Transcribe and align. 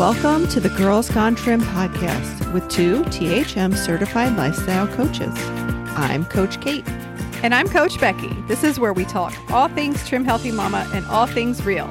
Welcome 0.00 0.48
to 0.48 0.60
the 0.60 0.70
Girls 0.70 1.10
Gone 1.10 1.34
Trim 1.34 1.60
podcast 1.60 2.54
with 2.54 2.66
two 2.70 3.02
THM 3.04 3.76
certified 3.76 4.34
lifestyle 4.34 4.88
coaches. 4.88 5.34
I'm 5.94 6.24
Coach 6.24 6.58
Kate. 6.62 6.88
And 7.42 7.54
I'm 7.54 7.68
Coach 7.68 8.00
Becky. 8.00 8.34
This 8.48 8.64
is 8.64 8.80
where 8.80 8.94
we 8.94 9.04
talk 9.04 9.34
all 9.50 9.68
things 9.68 10.08
trim 10.08 10.24
healthy 10.24 10.52
mama 10.52 10.88
and 10.94 11.04
all 11.04 11.26
things 11.26 11.66
real. 11.66 11.86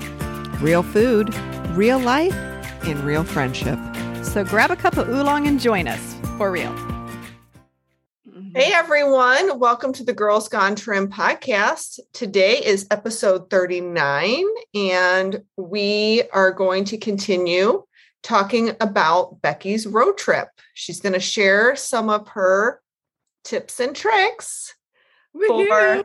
Real 0.59 0.81
food, 0.81 1.35
real 1.75 1.99
life, 1.99 2.33
and 2.81 2.99
real 3.01 3.23
friendship. 3.23 3.77
So 4.23 4.43
grab 4.43 4.71
a 4.71 4.75
cup 4.75 4.97
of 4.97 5.07
oolong 5.07 5.45
and 5.45 5.59
join 5.59 5.87
us 5.87 6.15
for 6.35 6.49
real. 6.49 6.73
Mm-hmm. 8.27 8.55
Hey 8.55 8.73
everyone, 8.73 9.59
welcome 9.59 9.93
to 9.93 10.03
the 10.03 10.13
Girls 10.13 10.49
Gone 10.49 10.75
Trim 10.75 11.09
podcast. 11.09 11.99
Today 12.13 12.57
is 12.57 12.87
episode 12.89 13.51
39, 13.51 14.45
and 14.73 15.43
we 15.57 16.23
are 16.33 16.51
going 16.51 16.85
to 16.85 16.97
continue 16.97 17.83
talking 18.23 18.75
about 18.81 19.41
Becky's 19.41 19.87
road 19.87 20.17
trip. 20.17 20.49
She's 20.73 20.99
going 20.99 21.13
to 21.13 21.19
share 21.19 21.75
some 21.75 22.09
of 22.09 22.27
her 22.29 22.81
tips 23.43 23.79
and 23.79 23.95
tricks 23.95 24.75
for, 25.47 26.03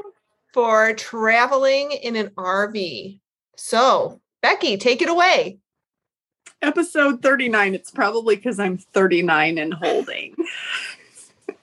for 0.53 0.93
traveling 0.95 1.93
in 1.93 2.17
an 2.17 2.29
RV. 2.31 3.21
So, 3.57 4.21
Becky, 4.43 4.77
take 4.77 5.03
it 5.03 5.09
away. 5.09 5.59
Episode 6.63 7.23
39. 7.23 7.75
It's 7.75 7.91
probably 7.91 8.37
because 8.37 8.59
I'm 8.59 8.79
39 8.79 9.59
and 9.59 9.75
holding. 9.75 10.35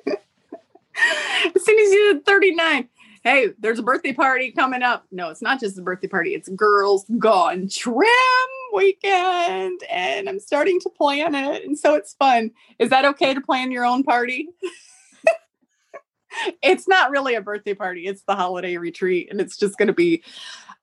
as 0.07 1.65
soon 1.65 1.79
as 1.79 1.91
you 1.91 2.13
did 2.13 2.25
39, 2.25 2.89
hey, 3.23 3.49
there's 3.59 3.79
a 3.79 3.83
birthday 3.83 4.13
party 4.13 4.51
coming 4.51 4.83
up. 4.83 5.05
No, 5.11 5.29
it's 5.29 5.41
not 5.41 5.59
just 5.59 5.77
a 5.79 5.81
birthday 5.81 6.07
party, 6.07 6.35
it's 6.35 6.49
Girls 6.49 7.05
Gone 7.17 7.67
Trim 7.69 8.07
weekend. 8.73 9.81
And 9.89 10.29
I'm 10.29 10.39
starting 10.39 10.79
to 10.81 10.89
plan 10.89 11.35
it. 11.35 11.65
And 11.65 11.77
so 11.77 11.95
it's 11.95 12.13
fun. 12.13 12.51
Is 12.79 12.89
that 12.89 13.05
okay 13.05 13.33
to 13.33 13.41
plan 13.41 13.71
your 13.71 13.85
own 13.85 14.03
party? 14.03 14.49
it's 16.63 16.87
not 16.87 17.11
really 17.11 17.35
a 17.35 17.41
birthday 17.41 17.73
party, 17.73 18.07
it's 18.07 18.23
the 18.23 18.35
holiday 18.35 18.77
retreat. 18.77 19.27
And 19.29 19.41
it's 19.41 19.57
just 19.57 19.77
going 19.77 19.87
to 19.87 19.93
be. 19.93 20.23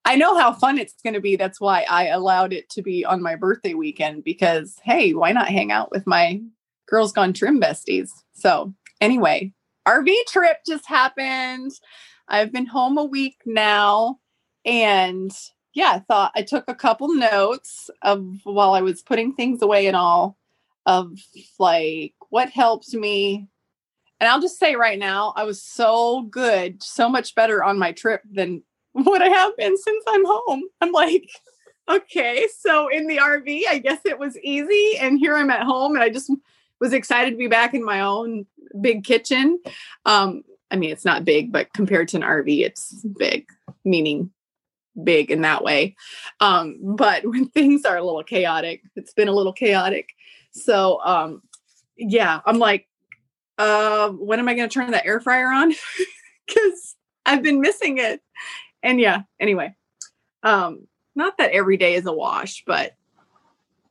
I 0.04 0.14
know 0.14 0.38
how 0.38 0.54
fun 0.54 0.78
it's 0.78 0.94
going 1.02 1.14
to 1.14 1.20
be. 1.20 1.36
That's 1.36 1.60
why 1.60 1.84
I 1.90 2.06
allowed 2.06 2.54
it 2.54 2.70
to 2.70 2.82
be 2.82 3.04
on 3.04 3.20
my 3.20 3.36
birthday 3.36 3.74
weekend 3.74 4.24
because, 4.24 4.76
hey, 4.82 5.12
why 5.12 5.32
not 5.32 5.48
hang 5.48 5.70
out 5.70 5.90
with 5.90 6.06
my 6.06 6.40
Girls 6.86 7.12
Gone 7.12 7.34
Trim 7.34 7.60
besties? 7.60 8.08
So, 8.32 8.72
anyway, 9.02 9.52
RV 9.86 10.10
trip 10.28 10.58
just 10.66 10.86
happened. 10.86 11.72
I've 12.28 12.52
been 12.52 12.64
home 12.64 12.96
a 12.96 13.04
week 13.04 13.36
now. 13.44 14.18
And 14.64 15.30
yeah, 15.78 15.92
I 15.94 15.98
thought 16.00 16.32
I 16.34 16.42
took 16.42 16.64
a 16.66 16.74
couple 16.74 17.14
notes 17.14 17.88
of 18.02 18.26
while 18.42 18.74
I 18.74 18.80
was 18.80 19.00
putting 19.00 19.32
things 19.32 19.62
away 19.62 19.86
and 19.86 19.94
all 19.94 20.36
of 20.86 21.12
like 21.60 22.14
what 22.30 22.50
helped 22.50 22.92
me. 22.94 23.46
And 24.18 24.28
I'll 24.28 24.40
just 24.40 24.58
say 24.58 24.74
right 24.74 24.98
now, 24.98 25.32
I 25.36 25.44
was 25.44 25.62
so 25.62 26.22
good, 26.22 26.82
so 26.82 27.08
much 27.08 27.36
better 27.36 27.62
on 27.62 27.78
my 27.78 27.92
trip 27.92 28.22
than 28.28 28.64
what 28.92 29.22
I 29.22 29.28
have 29.28 29.56
been 29.56 29.76
since 29.78 30.04
I'm 30.08 30.24
home. 30.24 30.64
I'm 30.80 30.90
like, 30.90 31.30
okay, 31.88 32.48
so 32.58 32.88
in 32.88 33.06
the 33.06 33.18
RV, 33.18 33.62
I 33.68 33.78
guess 33.78 34.00
it 34.04 34.18
was 34.18 34.36
easy. 34.38 34.98
And 34.98 35.16
here 35.16 35.36
I'm 35.36 35.50
at 35.50 35.62
home 35.62 35.94
and 35.94 36.02
I 36.02 36.08
just 36.08 36.28
was 36.80 36.92
excited 36.92 37.30
to 37.30 37.36
be 37.36 37.46
back 37.46 37.72
in 37.72 37.84
my 37.84 38.00
own 38.00 38.46
big 38.80 39.04
kitchen. 39.04 39.60
Um, 40.06 40.42
I 40.72 40.76
mean, 40.76 40.90
it's 40.90 41.04
not 41.04 41.24
big, 41.24 41.52
but 41.52 41.72
compared 41.72 42.08
to 42.08 42.16
an 42.16 42.24
RV, 42.24 42.64
it's 42.64 43.04
big, 43.16 43.46
meaning 43.84 44.32
big 45.02 45.30
in 45.30 45.42
that 45.42 45.62
way. 45.62 45.96
Um, 46.40 46.78
but 46.80 47.24
when 47.24 47.46
things 47.50 47.84
are 47.84 47.96
a 47.96 48.04
little 48.04 48.24
chaotic, 48.24 48.82
it's 48.96 49.12
been 49.12 49.28
a 49.28 49.32
little 49.32 49.52
chaotic. 49.52 50.10
So, 50.52 51.00
um, 51.04 51.42
yeah, 51.96 52.40
I'm 52.46 52.58
like, 52.58 52.86
uh, 53.58 54.10
when 54.10 54.38
am 54.38 54.48
I 54.48 54.54
going 54.54 54.68
to 54.68 54.72
turn 54.72 54.90
the 54.90 55.04
air 55.04 55.20
fryer 55.20 55.48
on? 55.48 55.74
Because 56.46 56.96
I've 57.26 57.42
been 57.42 57.60
missing 57.60 57.98
it 57.98 58.22
and 58.82 59.00
yeah, 59.00 59.22
anyway, 59.40 59.74
um, 60.42 60.86
not 61.14 61.38
that 61.38 61.50
every 61.50 61.76
day 61.76 61.94
is 61.94 62.06
a 62.06 62.12
wash, 62.12 62.64
but 62.66 62.94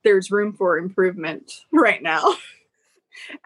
there's 0.03 0.31
room 0.31 0.53
for 0.53 0.77
improvement 0.77 1.51
right 1.71 2.01
now. 2.01 2.35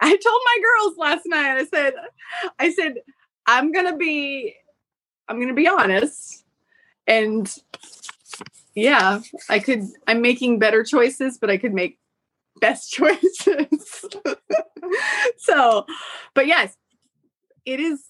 I 0.00 0.16
told 0.16 0.40
my 0.44 0.58
girls 0.62 0.98
last 0.98 1.22
night, 1.26 1.58
I 1.58 1.64
said, 1.64 1.94
I 2.58 2.72
said, 2.72 2.96
I'm 3.46 3.72
gonna 3.72 3.96
be, 3.96 4.54
I'm 5.28 5.40
gonna 5.40 5.54
be 5.54 5.66
honest. 5.66 6.41
And 7.06 7.52
yeah, 8.74 9.20
I 9.48 9.58
could, 9.58 9.86
I'm 10.06 10.22
making 10.22 10.58
better 10.58 10.82
choices, 10.82 11.38
but 11.38 11.50
I 11.50 11.56
could 11.58 11.74
make 11.74 11.98
best 12.60 12.90
choices. 12.92 14.06
so, 15.38 15.86
but 16.34 16.46
yes, 16.46 16.76
it 17.64 17.80
is 17.80 18.04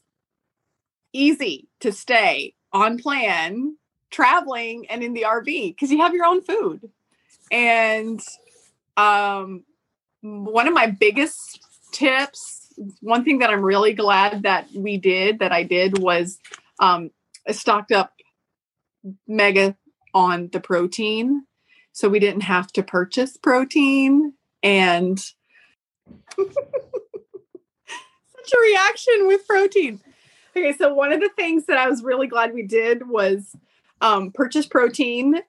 easy 1.13 1.69
to 1.81 1.93
stay 1.93 2.55
on 2.73 2.99
plan 2.99 3.77
traveling 4.11 4.87
and 4.89 5.03
in 5.03 5.15
the 5.15 5.23
RV 5.23 5.75
because 5.75 5.91
you 5.91 5.99
have 5.99 6.15
your 6.15 6.27
own 6.27 6.43
food. 6.43 6.91
And 7.51 8.21
um, 8.97 9.65
one 10.21 10.69
of 10.69 10.75
my 10.75 10.87
biggest 10.87 11.61
tips, 11.93 12.73
one 13.01 13.25
thing 13.25 13.41
that 13.41 13.51
I'm 13.51 13.63
really 13.63 13.93
glad 13.93 14.43
that 14.45 14.69
we 14.75 14.97
did, 14.97 15.41
that 15.41 15.53
I 15.53 15.63
did, 15.63 15.99
was 15.99 16.39
um, 16.79 17.11
stocked 17.51 17.93
up 17.93 18.13
mega 19.27 19.77
on 20.15 20.49
the 20.53 20.61
protein. 20.61 21.45
So 21.93 22.09
we 22.09 22.19
didn't 22.19 22.43
have 22.43 22.73
to 22.73 22.83
purchase 22.83 23.37
protein. 23.37 24.35
And 24.63 25.19
such 26.39 26.55
a 28.53 28.61
reaction 28.61 29.27
with 29.27 29.47
protein. 29.47 30.01
Okay, 30.57 30.73
so 30.73 30.93
one 30.93 31.13
of 31.13 31.21
the 31.21 31.31
things 31.37 31.67
that 31.67 31.79
I 31.79 31.89
was 31.89 32.03
really 32.03 32.27
glad 32.27 32.53
we 32.53 32.63
did 32.63 33.09
was 33.09 33.55
um, 34.01 34.31
purchase 34.33 34.67
protein, 34.67 35.41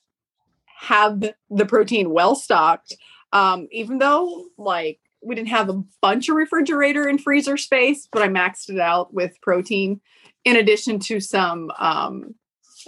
have 0.78 1.34
the 1.50 1.66
protein 1.66 2.12
well 2.12 2.36
stocked. 2.36 2.96
Um, 3.32 3.68
even 3.72 3.98
though 3.98 4.46
like 4.58 5.00
we 5.22 5.36
didn't 5.36 5.50
have 5.50 5.70
a 5.70 5.84
bunch 6.02 6.30
of 6.30 6.36
refrigerator 6.36 7.08
and 7.08 7.22
freezer 7.22 7.58
space, 7.58 8.08
but 8.12 8.22
I 8.22 8.28
maxed 8.28 8.70
it 8.70 8.80
out 8.80 9.14
with 9.14 9.40
protein 9.42 10.02
in 10.46 10.56
addition 10.56 11.00
to 11.00 11.20
some 11.20 11.72
um, 11.80 12.36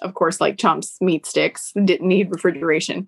of 0.01 0.13
course, 0.13 0.41
like 0.41 0.57
chomps 0.57 0.99
meat 1.01 1.25
sticks 1.25 1.71
didn't 1.83 2.07
need 2.07 2.31
refrigeration. 2.31 3.07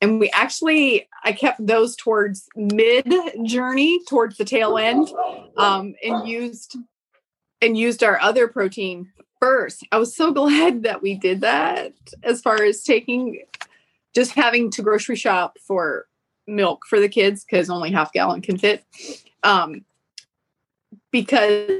And 0.00 0.20
we 0.20 0.30
actually, 0.30 1.08
I 1.24 1.32
kept 1.32 1.64
those 1.64 1.96
towards 1.96 2.46
mid 2.56 3.12
journey, 3.44 4.00
towards 4.06 4.36
the 4.36 4.44
tail 4.44 4.78
end, 4.78 5.08
um, 5.56 5.94
and 6.02 6.28
used 6.28 6.76
and 7.60 7.76
used 7.76 8.04
our 8.04 8.20
other 8.20 8.48
protein 8.48 9.10
first. 9.40 9.86
I 9.92 9.98
was 9.98 10.14
so 10.14 10.32
glad 10.32 10.82
that 10.84 11.02
we 11.02 11.14
did 11.14 11.40
that 11.42 11.92
as 12.22 12.40
far 12.40 12.62
as 12.62 12.82
taking 12.82 13.42
just 14.14 14.32
having 14.32 14.70
to 14.72 14.82
grocery 14.82 15.16
shop 15.16 15.58
for 15.66 16.06
milk 16.46 16.84
for 16.86 16.98
the 16.98 17.08
kids 17.08 17.44
because 17.44 17.70
only 17.70 17.92
half 17.92 18.12
gallon 18.12 18.40
can 18.40 18.58
fit. 18.58 18.84
Um, 19.42 19.84
because 21.10 21.70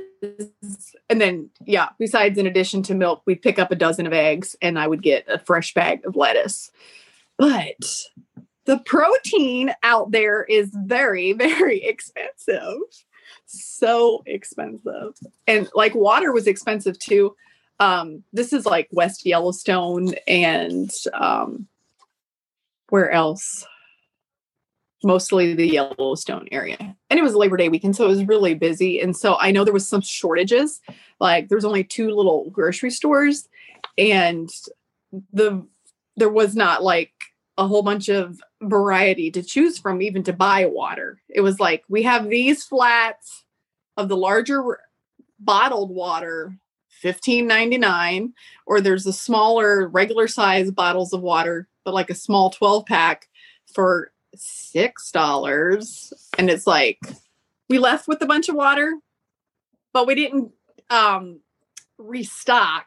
and 1.09 1.21
then 1.21 1.51
yeah, 1.65 1.91
besides 1.99 2.39
in 2.39 2.47
addition 2.47 2.83
to 2.85 2.95
milk, 2.95 3.23
we'd 3.27 3.43
pick 3.43 3.59
up 3.59 3.71
a 3.71 3.77
dozen 3.77 4.07
of 4.07 4.13
eggs 4.13 4.57
and 4.61 4.79
I 4.79 4.87
would 4.87 5.03
get 5.03 5.25
a 5.29 5.39
fresh 5.39 5.75
bag 5.75 6.05
of 6.05 6.17
lettuce. 6.17 6.71
But 7.37 8.05
the 8.65 8.79
protein 8.79 9.73
out 9.83 10.11
there 10.11 10.43
is 10.45 10.71
very, 10.75 11.33
very 11.35 11.83
expensive 11.85 12.79
so 13.49 14.23
expensive. 14.27 15.15
And 15.47 15.69
like 15.75 15.95
water 15.95 16.33
was 16.33 16.47
expensive 16.47 16.99
too. 16.99 17.35
Um, 17.81 18.25
this 18.33 18.53
is 18.53 18.67
like 18.67 18.89
West 18.93 19.25
Yellowstone 19.25 20.15
and 20.27 20.91
um, 21.15 21.67
where 22.89 23.11
else? 23.11 23.67
Mostly 25.05 25.55
the 25.55 25.69
Yellowstone 25.69 26.49
area. 26.51 26.97
And 27.09 27.19
it 27.19 27.23
was 27.23 27.35
Labor 27.35 27.57
Day 27.57 27.69
weekend, 27.69 27.95
so 27.95 28.05
it 28.05 28.09
was 28.09 28.25
really 28.25 28.55
busy. 28.55 29.01
And 29.01 29.17
so 29.17 29.37
I 29.39 29.53
know 29.53 29.65
there 29.65 29.73
was 29.73 29.89
some 29.89 30.01
shortages. 30.01 30.81
Like 31.21 31.49
there's 31.49 31.65
only 31.65 31.85
two 31.85 32.11
little 32.11 32.51
grocery 32.51 32.91
stores, 32.91 33.49
and 33.97 34.51
the 35.33 35.65
there 36.17 36.29
was 36.29 36.57
not 36.57 36.83
like 36.83 37.13
a 37.57 37.67
whole 37.67 37.83
bunch 37.83 38.09
of 38.09 38.41
variety 38.63 39.31
to 39.31 39.43
choose 39.43 39.79
from, 39.79 40.03
even 40.03 40.23
to 40.25 40.33
buy 40.33 40.67
water. 40.67 41.21
It 41.29 41.41
was 41.41 41.61
like, 41.61 41.85
we 41.89 42.03
have 42.05 42.29
these 42.29 42.65
flats 42.65 43.45
of 43.97 44.09
the 44.09 44.17
larger 44.17 44.81
bottled 45.41 45.91
water, 45.91 46.57
fifteen 46.89 47.47
ninety 47.47 47.79
nine, 47.79 48.33
or 48.67 48.81
there's 48.81 49.07
a 49.07 49.13
smaller 49.13 49.89
regular 49.89 50.29
size 50.29 50.71
bottles 50.71 51.13
of 51.13 51.21
water, 51.21 51.69
but 51.85 51.95
like 51.95 52.11
a 52.11 52.15
small 52.15 52.51
12 52.51 52.87
pack 52.87 53.29
for 53.73 54.13
$6. 54.39 56.13
And 56.39 56.51
it's 56.51 56.67
like, 56.67 56.99
we 57.69 57.79
left 57.79 58.09
with 58.09 58.23
a 58.23 58.27
bunch 58.27 58.49
of 58.49 58.55
water, 58.55 58.95
but 59.93 60.07
we 60.07 60.15
didn't 60.15 60.53
um, 60.91 61.41
restock. 61.99 62.87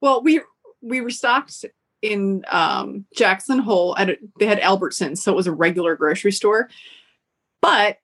Well, 0.00 0.22
we 0.22 0.40
we 0.80 1.00
restocked 1.00 1.64
in 2.02 2.44
um, 2.50 3.06
Jackson 3.14 3.58
Hole. 3.58 3.96
At 3.96 4.10
a, 4.10 4.18
they 4.38 4.46
had 4.46 4.60
Albertsons, 4.60 5.18
so 5.18 5.32
it 5.32 5.36
was 5.36 5.46
a 5.46 5.52
regular 5.52 5.96
grocery 5.96 6.32
store. 6.32 6.68
But 7.60 7.98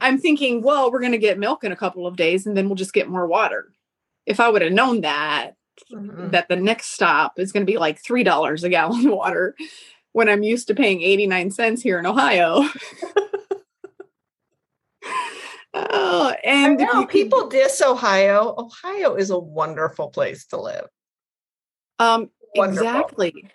I'm 0.00 0.18
thinking, 0.18 0.60
well, 0.62 0.90
we're 0.90 1.00
going 1.00 1.12
to 1.12 1.18
get 1.18 1.38
milk 1.38 1.62
in 1.62 1.70
a 1.72 1.76
couple 1.76 2.06
of 2.06 2.16
days, 2.16 2.46
and 2.46 2.56
then 2.56 2.68
we'll 2.68 2.74
just 2.74 2.92
get 2.92 3.08
more 3.08 3.26
water. 3.26 3.72
If 4.26 4.40
I 4.40 4.48
would 4.48 4.62
have 4.62 4.72
known 4.72 5.02
that, 5.02 5.52
Mhm. 5.92 6.30
that 6.30 6.48
the 6.48 6.54
next 6.54 6.92
stop 6.92 7.36
is 7.36 7.50
going 7.50 7.66
to 7.66 7.70
be 7.72 7.78
like 7.78 8.00
three 8.00 8.22
dollars 8.22 8.62
a 8.62 8.68
gallon 8.68 9.06
of 9.08 9.12
water, 9.16 9.56
when 10.14 10.30
I'm 10.30 10.42
used 10.42 10.68
to 10.68 10.74
paying 10.74 11.02
eighty 11.02 11.26
nine 11.26 11.50
cents 11.50 11.82
here 11.82 11.98
in 11.98 12.06
Ohio. 12.06 12.62
oh, 15.74 16.34
and 16.42 16.80
if 16.80 16.92
know 16.92 17.04
people 17.04 17.48
diss 17.48 17.82
Ohio. 17.82 18.54
Ohio 18.56 19.16
is 19.16 19.28
a 19.30 19.38
wonderful 19.38 20.08
place 20.08 20.46
to 20.46 20.60
live. 20.60 20.86
Um, 21.98 22.30
Wonderful. 22.54 22.86
exactly. 22.86 23.50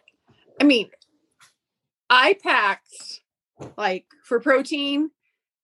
I 0.60 0.66
mean, 0.66 0.90
I 2.10 2.38
packed 2.44 3.22
like 3.78 4.06
for 4.24 4.40
protein 4.40 5.12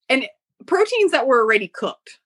and 0.08 0.28
proteins 0.66 1.12
that 1.12 1.28
were 1.28 1.42
already 1.42 1.68
cooked. 1.68 2.20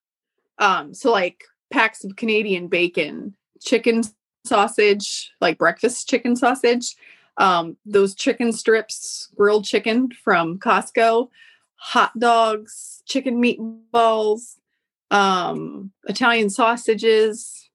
Um, 0.60 0.94
so 0.94 1.12
like 1.12 1.44
packs 1.72 2.04
of 2.04 2.16
Canadian 2.16 2.68
bacon, 2.68 3.36
chicken 3.62 4.04
sausage, 4.46 5.32
like 5.42 5.58
breakfast 5.58 6.08
chicken 6.08 6.36
sausage, 6.36 6.96
um, 7.40 7.78
those 7.86 8.14
chicken 8.14 8.52
strips, 8.52 9.30
grilled 9.36 9.66
chicken 9.66 10.12
from 10.12 10.60
Costco, 10.60 11.30
hot 11.76 12.18
dogs, 12.20 13.02
chicken 13.06 13.42
meatballs, 13.42 14.58
um, 15.10 15.92
Italian 16.08 16.50
sausages, 16.50 17.70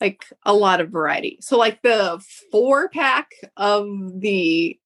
like 0.00 0.26
a 0.44 0.52
lot 0.52 0.80
of 0.80 0.90
variety. 0.90 1.38
So 1.40 1.56
like 1.56 1.80
the 1.82 2.22
four 2.50 2.88
pack 2.88 3.30
of 3.56 3.86
the 4.20 4.78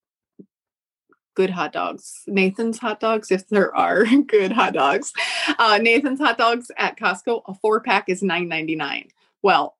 good 1.35 1.51
hot 1.51 1.73
dogs, 1.73 2.23
Nathan's 2.27 2.79
hot 2.79 3.01
dogs, 3.01 3.31
if 3.31 3.49
there 3.49 3.75
are 3.75 4.05
good 4.27 4.53
hot 4.53 4.75
dogs, 4.75 5.13
uh, 5.59 5.79
Nathan's 5.81 6.21
hot 6.21 6.37
dogs 6.37 6.71
at 6.77 6.99
Costco, 6.99 7.43
a 7.47 7.55
four 7.55 7.81
pack 7.81 8.09
is 8.09 8.23
nine 8.23 8.49
ninety 8.49 8.77
nine. 8.77 9.09
Well, 9.43 9.79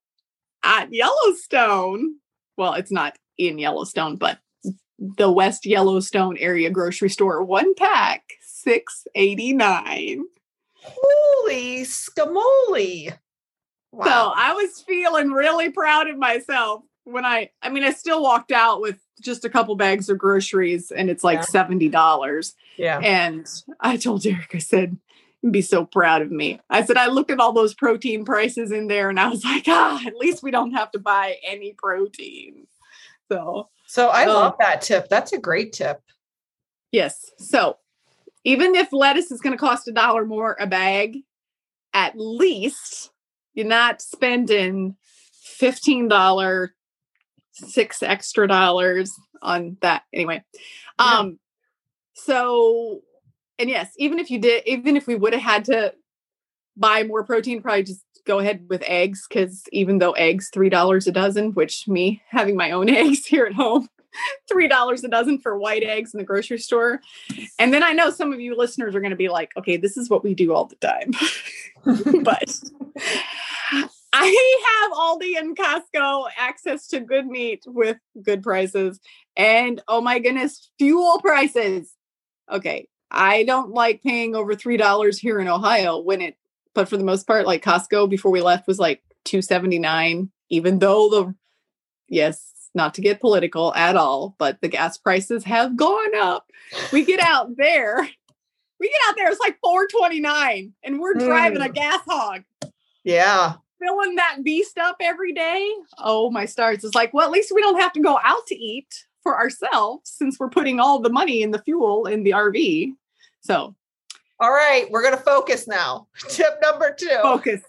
at 0.63 0.91
Yellowstone, 0.91 2.15
well, 2.57 2.73
it's 2.73 2.91
not 2.91 3.17
in 3.47 3.57
Yellowstone, 3.57 4.15
but 4.17 4.39
the 4.99 5.31
West 5.31 5.65
Yellowstone 5.65 6.37
area 6.37 6.69
grocery 6.69 7.09
store, 7.09 7.43
one 7.43 7.73
pack 7.75 8.23
six 8.41 9.07
eighty 9.15 9.51
nine. 9.53 10.23
Holy 10.83 11.81
scamoli. 11.83 13.13
Wow. 13.91 14.05
So 14.05 14.33
I 14.35 14.53
was 14.53 14.81
feeling 14.81 15.31
really 15.31 15.69
proud 15.71 16.09
of 16.09 16.17
myself 16.17 16.83
when 17.03 17.25
I, 17.25 17.49
I 17.61 17.69
mean, 17.69 17.83
I 17.83 17.91
still 17.91 18.21
walked 18.23 18.51
out 18.51 18.79
with 18.81 18.97
just 19.21 19.43
a 19.43 19.49
couple 19.49 19.75
bags 19.75 20.09
of 20.09 20.17
groceries 20.17 20.91
and 20.91 21.09
it's 21.09 21.23
like 21.23 21.39
Yeah. 21.53 21.63
$70. 21.63 22.53
yeah. 22.77 22.99
And 22.99 23.45
I 23.79 23.97
told 23.97 24.21
Derek, 24.23 24.55
I 24.55 24.59
said, 24.59 24.97
"You'd 25.41 25.51
be 25.51 25.61
so 25.61 25.85
proud 25.85 26.21
of 26.21 26.31
me. 26.31 26.59
I 26.69 26.83
said, 26.85 26.97
I 26.97 27.07
looked 27.07 27.31
at 27.31 27.39
all 27.39 27.53
those 27.53 27.73
protein 27.73 28.23
prices 28.23 28.71
in 28.71 28.87
there 28.87 29.09
and 29.09 29.19
I 29.19 29.27
was 29.29 29.43
like, 29.43 29.65
ah, 29.67 30.01
at 30.05 30.15
least 30.15 30.41
we 30.41 30.51
don't 30.51 30.71
have 30.71 30.91
to 30.91 30.99
buy 30.99 31.37
any 31.45 31.73
protein. 31.77 32.67
So, 33.31 33.69
So 33.87 34.09
I 34.09 34.25
Oh. 34.25 34.33
love 34.33 34.55
that 34.59 34.81
tip. 34.81 35.07
That's 35.09 35.31
a 35.33 35.37
great 35.37 35.71
tip. 35.73 36.01
yes. 36.91 37.31
So 37.37 37.77
even 38.43 38.75
if 38.75 38.91
lettuce 38.91 39.31
is 39.31 39.39
going 39.39 39.53
to 39.53 39.57
cost 39.57 39.87
a 39.87 39.93
dollar 39.93 40.25
more 40.25 40.57
a 40.59 40.67
bag, 40.67 41.19
at 41.93 42.13
least 42.17 43.11
you're 43.53 43.65
not 43.65 44.01
spending 44.01 44.97
$15 45.61 46.69
six 47.53 48.01
extra 48.01 48.47
dollars 48.47 49.11
on 49.41 49.77
that 49.81 50.03
anyway 50.13 50.41
Yeah. 50.99 51.19
um 51.19 51.39
so 52.13 53.01
and 53.59 53.69
yes 53.69 53.91
even 53.97 54.19
if 54.19 54.31
you 54.31 54.39
did 54.39 54.63
even 54.65 54.95
if 54.95 55.05
we 55.05 55.15
would 55.15 55.33
have 55.33 55.41
had 55.41 55.65
to 55.65 55.93
buy 56.77 57.03
more 57.03 57.25
protein 57.25 57.61
probably 57.61 57.83
just 57.83 58.03
go 58.25 58.39
ahead 58.39 58.65
with 58.69 58.83
eggs 58.85 59.25
because 59.27 59.63
even 59.71 59.99
though 59.99 60.11
eggs 60.13 60.49
three 60.53 60.69
dollars 60.69 61.07
a 61.07 61.11
dozen 61.11 61.53
which 61.53 61.87
me 61.87 62.21
having 62.29 62.55
my 62.55 62.71
own 62.71 62.89
eggs 63.01 63.25
here 63.25 63.45
at 63.45 63.53
home 63.53 63.87
three 64.47 64.67
dollars 64.67 65.03
a 65.03 65.07
dozen 65.07 65.39
for 65.39 65.57
white 65.57 65.83
eggs 65.83 66.13
in 66.13 66.17
the 66.17 66.23
grocery 66.23 66.57
store 66.57 66.99
and 67.59 67.73
then 67.73 67.83
i 67.83 67.91
know 67.91 68.09
some 68.09 68.33
of 68.33 68.39
you 68.39 68.55
listeners 68.55 68.93
are 68.93 68.99
going 68.99 69.11
to 69.11 69.15
be 69.15 69.29
like 69.29 69.51
okay 69.57 69.77
this 69.77 69.97
is 69.97 70.09
what 70.09 70.23
we 70.23 70.33
do 70.33 70.53
all 70.53 70.65
the 70.65 70.75
time 70.75 71.11
but 72.23 72.61
I 74.13 74.81
have 74.81 74.91
Aldi 74.91 75.37
and 75.37 75.57
Costco 75.57 76.29
access 76.37 76.87
to 76.87 76.99
good 76.99 77.27
meat 77.27 77.63
with 77.65 77.97
good 78.21 78.43
prices. 78.43 78.99
And 79.37 79.81
oh 79.87 80.01
my 80.01 80.19
goodness, 80.19 80.69
fuel 80.77 81.19
prices. 81.21 81.93
Okay. 82.51 82.87
I 83.09 83.43
don't 83.43 83.71
like 83.71 84.03
paying 84.03 84.35
over 84.35 84.53
$3 84.53 85.17
here 85.17 85.39
in 85.39 85.47
Ohio 85.47 85.99
when 85.99 86.21
it, 86.21 86.35
but 86.73 86.87
for 86.89 86.97
the 86.97 87.03
most 87.03 87.27
part, 87.27 87.45
like 87.45 87.63
Costco 87.63 88.09
before 88.09 88.31
we 88.31 88.41
left 88.41 88.67
was 88.67 88.79
like 88.79 89.01
279, 89.25 90.29
even 90.49 90.79
though 90.79 91.09
the, 91.09 91.35
yes, 92.07 92.51
not 92.73 92.93
to 92.95 93.01
get 93.01 93.19
political 93.19 93.73
at 93.75 93.95
all, 93.95 94.35
but 94.37 94.59
the 94.61 94.67
gas 94.67 94.97
prices 94.97 95.43
have 95.43 95.75
gone 95.75 96.15
up. 96.15 96.49
We 96.93 97.03
get 97.03 97.19
out 97.19 97.57
there, 97.57 98.07
we 98.79 98.87
get 98.87 99.01
out 99.09 99.15
there, 99.17 99.29
it's 99.29 99.39
like 99.39 99.57
429 99.61 100.73
and 100.83 100.99
we're 100.99 101.13
driving 101.15 101.61
a 101.61 101.65
Mm. 101.69 101.73
gas 101.73 101.99
hog 102.07 102.43
Yeah. 103.03 103.53
filling 103.79 104.15
that 104.15 104.37
beast 104.43 104.77
up 104.77 104.95
every 105.01 105.33
day. 105.33 105.69
Oh 105.97 106.29
my 106.31 106.45
stars. 106.45 106.83
It's 106.83 106.95
like, 106.95 107.13
well, 107.13 107.25
at 107.25 107.31
least 107.31 107.51
we 107.53 107.61
don't 107.61 107.79
have 107.79 107.93
to 107.93 107.99
go 107.99 108.19
out 108.23 108.45
to 108.47 108.55
eat 108.55 109.05
for 109.21 109.37
ourselves 109.37 110.09
since 110.09 110.39
we're 110.39 110.49
putting 110.49 110.79
all 110.79 110.99
the 110.99 111.09
money 111.09 111.41
in 111.41 111.51
the 111.51 111.61
fuel 111.61 112.05
in 112.05 112.23
the 112.23 112.31
RV. 112.31 112.93
So 113.41 113.75
All 114.41 114.51
right. 114.51 114.89
We're 114.89 115.03
going 115.03 115.15
to 115.15 115.23
focus 115.23 115.67
now. 115.67 116.07
Tip 116.29 116.59
number 116.61 116.93
two. 116.97 117.19
focus. 117.21 117.61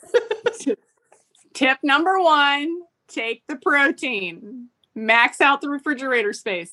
Tip 1.54 1.78
number 1.82 2.18
one 2.18 2.80
take 3.08 3.42
the 3.46 3.56
protein, 3.56 4.68
max 4.94 5.40
out 5.40 5.60
the 5.60 5.68
refrigerator 5.68 6.32
space. 6.32 6.72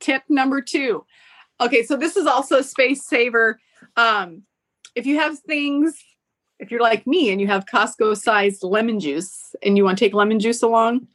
Tip 0.00 0.24
number 0.28 0.60
two. 0.60 1.04
Okay, 1.60 1.84
so 1.84 1.96
this 1.96 2.16
is 2.16 2.26
also 2.26 2.58
a 2.58 2.62
space 2.62 3.06
saver. 3.06 3.60
Um, 3.96 4.42
if 4.94 5.06
you 5.06 5.18
have 5.18 5.38
things, 5.38 6.02
if 6.58 6.70
you're 6.70 6.80
like 6.80 7.06
me 7.06 7.30
and 7.30 7.40
you 7.40 7.46
have 7.46 7.66
Costco 7.66 8.16
sized 8.16 8.62
lemon 8.62 9.00
juice 9.00 9.54
and 9.62 9.76
you 9.76 9.84
want 9.84 9.96
to 9.98 10.04
take 10.04 10.12
lemon 10.12 10.40
juice 10.40 10.62
along, 10.62 11.06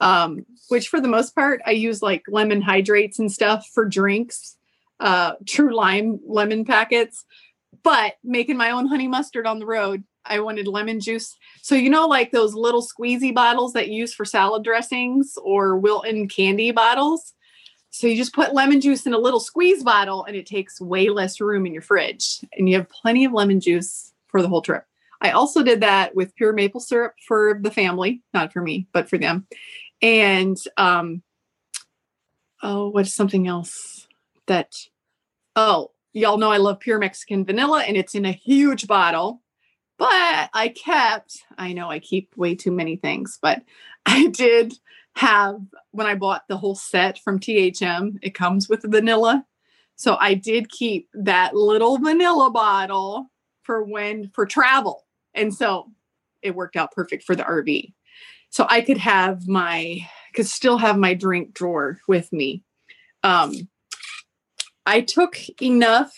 um, 0.00 0.46
which 0.68 0.88
for 0.88 1.00
the 1.00 1.08
most 1.08 1.34
part, 1.34 1.60
I 1.66 1.72
use 1.72 2.00
like 2.00 2.22
lemon 2.28 2.62
hydrates 2.62 3.18
and 3.18 3.30
stuff 3.30 3.68
for 3.74 3.84
drinks, 3.84 4.56
uh, 5.00 5.32
true 5.46 5.74
lime 5.74 6.20
lemon 6.26 6.64
packets, 6.64 7.24
but 7.82 8.14
making 8.22 8.56
my 8.56 8.70
own 8.70 8.86
honey 8.86 9.08
mustard 9.08 9.46
on 9.46 9.58
the 9.58 9.66
road. 9.66 10.04
I 10.24 10.38
wanted 10.40 10.68
lemon 10.68 11.00
juice. 11.00 11.36
So, 11.62 11.74
you 11.74 11.90
know, 11.90 12.06
like 12.06 12.30
those 12.30 12.54
little 12.54 12.86
squeezy 12.86 13.34
bottles 13.34 13.72
that 13.72 13.88
you 13.88 14.00
use 14.00 14.14
for 14.14 14.24
salad 14.24 14.62
dressings 14.62 15.36
or 15.42 15.76
Wilton 15.76 16.28
candy 16.28 16.70
bottles. 16.70 17.34
So, 17.90 18.06
you 18.06 18.16
just 18.16 18.34
put 18.34 18.54
lemon 18.54 18.80
juice 18.80 19.04
in 19.04 19.14
a 19.14 19.18
little 19.18 19.40
squeeze 19.40 19.82
bottle 19.82 20.24
and 20.24 20.36
it 20.36 20.46
takes 20.46 20.80
way 20.80 21.08
less 21.08 21.40
room 21.40 21.66
in 21.66 21.72
your 21.72 21.82
fridge. 21.82 22.40
And 22.56 22.68
you 22.68 22.76
have 22.76 22.88
plenty 22.88 23.24
of 23.24 23.32
lemon 23.32 23.58
juice 23.60 24.12
for 24.28 24.42
the 24.42 24.48
whole 24.48 24.62
trip. 24.62 24.84
I 25.20 25.30
also 25.30 25.62
did 25.62 25.80
that 25.80 26.14
with 26.16 26.34
pure 26.34 26.52
maple 26.52 26.80
syrup 26.80 27.14
for 27.26 27.58
the 27.60 27.70
family, 27.70 28.22
not 28.34 28.52
for 28.52 28.60
me, 28.60 28.88
but 28.92 29.08
for 29.08 29.18
them. 29.18 29.46
And, 30.00 30.56
um, 30.76 31.22
oh, 32.62 32.88
what's 32.88 33.14
something 33.14 33.46
else 33.46 34.08
that, 34.46 34.74
oh, 35.54 35.91
y'all 36.12 36.38
know 36.38 36.50
I 36.52 36.58
love 36.58 36.80
pure 36.80 36.98
Mexican 36.98 37.44
vanilla 37.44 37.82
and 37.82 37.96
it's 37.96 38.14
in 38.14 38.24
a 38.24 38.32
huge 38.32 38.86
bottle 38.86 39.42
but 40.02 40.50
I 40.52 40.74
kept, 40.74 41.44
I 41.58 41.72
know 41.72 41.88
I 41.88 42.00
keep 42.00 42.36
way 42.36 42.56
too 42.56 42.72
many 42.72 42.96
things, 42.96 43.38
but 43.40 43.62
I 44.06 44.26
did 44.26 44.74
have, 45.14 45.60
when 45.92 46.08
I 46.08 46.16
bought 46.16 46.48
the 46.48 46.56
whole 46.56 46.74
set 46.74 47.20
from 47.20 47.38
THM, 47.38 48.18
it 48.20 48.34
comes 48.34 48.68
with 48.68 48.82
vanilla. 48.90 49.44
So 49.94 50.16
I 50.18 50.34
did 50.34 50.70
keep 50.70 51.08
that 51.14 51.54
little 51.54 51.98
vanilla 51.98 52.50
bottle 52.50 53.30
for 53.62 53.84
when, 53.84 54.32
for 54.34 54.44
travel. 54.44 55.06
And 55.34 55.54
so 55.54 55.92
it 56.42 56.56
worked 56.56 56.74
out 56.74 56.90
perfect 56.90 57.22
for 57.22 57.36
the 57.36 57.44
RV. 57.44 57.92
So 58.50 58.66
I 58.68 58.80
could 58.80 58.98
have 58.98 59.46
my, 59.46 60.00
could 60.34 60.48
still 60.48 60.78
have 60.78 60.98
my 60.98 61.14
drink 61.14 61.54
drawer 61.54 62.00
with 62.08 62.32
me. 62.32 62.64
Um, 63.22 63.52
I 64.86 65.00
took 65.00 65.36
enough 65.60 66.12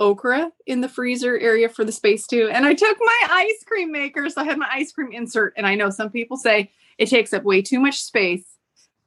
okra 0.00 0.50
in 0.66 0.80
the 0.80 0.88
freezer 0.88 1.38
area 1.38 1.68
for 1.68 1.84
the 1.84 1.92
space 1.92 2.26
too. 2.26 2.48
And 2.52 2.66
I 2.66 2.74
took 2.74 2.96
my 3.00 3.26
ice 3.30 3.64
cream 3.64 3.92
maker. 3.92 4.28
So 4.28 4.40
I 4.40 4.44
had 4.44 4.58
my 4.58 4.68
ice 4.70 4.92
cream 4.92 5.12
insert. 5.12 5.54
And 5.56 5.66
I 5.66 5.74
know 5.74 5.90
some 5.90 6.10
people 6.10 6.36
say 6.36 6.70
it 6.98 7.08
takes 7.08 7.32
up 7.32 7.44
way 7.44 7.62
too 7.62 7.78
much 7.80 8.02
space. 8.02 8.44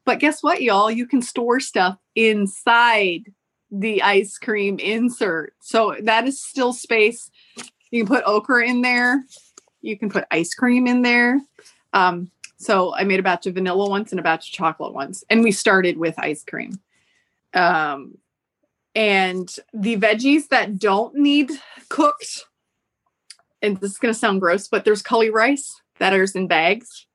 But 0.06 0.20
guess 0.20 0.42
what, 0.42 0.62
y'all? 0.62 0.92
You 0.92 1.08
can 1.08 1.22
store 1.22 1.60
stuff 1.60 1.98
inside 2.16 3.34
the 3.72 4.02
ice 4.04 4.38
cream 4.38 4.80
insert. 4.80 5.54
So 5.60 5.96
that 6.04 6.28
is 6.28 6.42
still 6.42 6.72
space. 6.72 7.30
You 7.92 8.06
can 8.06 8.08
put 8.08 8.24
okra 8.26 8.66
in 8.68 8.82
there. 8.82 9.26
You 9.82 9.98
can 9.98 10.10
put 10.10 10.26
ice 10.32 10.54
cream 10.54 10.88
in 10.88 11.02
there. 11.02 11.42
Um, 11.94 12.32
So 12.58 12.96
I 12.96 13.04
made 13.04 13.20
a 13.20 13.24
batch 13.24 13.48
of 13.48 13.56
vanilla 13.56 13.90
once 13.90 14.12
and 14.12 14.20
a 14.20 14.24
batch 14.24 14.48
of 14.48 14.54
chocolate 14.54 14.94
once. 14.94 15.24
And 15.30 15.44
we 15.44 15.52
started 15.52 15.98
with 15.98 16.18
ice 16.18 16.44
cream. 16.44 16.80
Um, 17.54 18.18
and 18.96 19.54
the 19.74 19.98
veggies 19.98 20.48
that 20.48 20.80
don't 20.80 21.16
need 21.16 21.52
cooked, 21.90 22.46
and 23.62 23.78
this 23.78 23.92
is 23.92 23.98
going 23.98 24.14
to 24.14 24.20
sound 24.20 24.40
gross, 24.40 24.68
but 24.68 24.86
there's 24.86 25.02
cauli 25.02 25.30
rice 25.30 25.82
that 26.00 26.14
is 26.14 26.36
in 26.36 26.48
bags, 26.48 27.06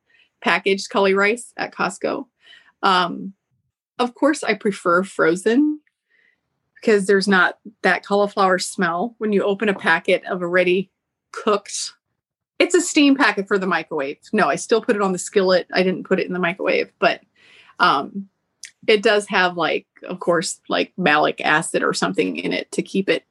packaged 0.43 0.91
cauli 0.91 1.15
rice 1.15 1.53
at 1.57 1.73
Costco. 1.73 2.27
Um, 2.83 3.35
of 3.99 4.15
course, 4.15 4.43
I 4.43 4.55
prefer 4.55 5.03
frozen 5.03 5.81
because 6.77 7.07
there's 7.07 7.29
not 7.29 7.59
that 7.83 8.05
cauliflower 8.05 8.59
smell 8.59 9.15
when 9.19 9.33
you 9.33 9.43
open 9.43 9.69
a 9.69 9.75
packet 9.75 10.25
of 10.27 10.43
already 10.43 10.91
cooked. 11.33 11.93
It's 12.59 12.75
a 12.75 12.81
steam 12.81 13.17
packet 13.17 13.47
for 13.47 13.59
the 13.59 13.67
microwave. 13.67 14.19
No, 14.33 14.49
I 14.49 14.57
still 14.57 14.81
put 14.81 14.97
it 14.97 15.03
on 15.03 15.13
the 15.13 15.19
skillet. 15.19 15.67
I 15.73 15.83
didn't 15.83 16.05
put 16.05 16.21
it 16.21 16.27
in 16.27 16.33
the 16.33 16.39
microwave, 16.39 16.91
but 16.99 17.21
um, 17.79 18.30
it 18.87 19.03
does 19.03 19.27
have 19.29 19.57
like, 19.57 19.87
of 20.05 20.21
course, 20.21 20.61
like 20.69 20.93
malic 20.97 21.41
acid 21.41 21.83
or 21.83 21.93
something 21.93 22.37
in 22.37 22.53
it 22.53 22.71
to 22.73 22.83
keep 22.83 23.09
it. 23.09 23.25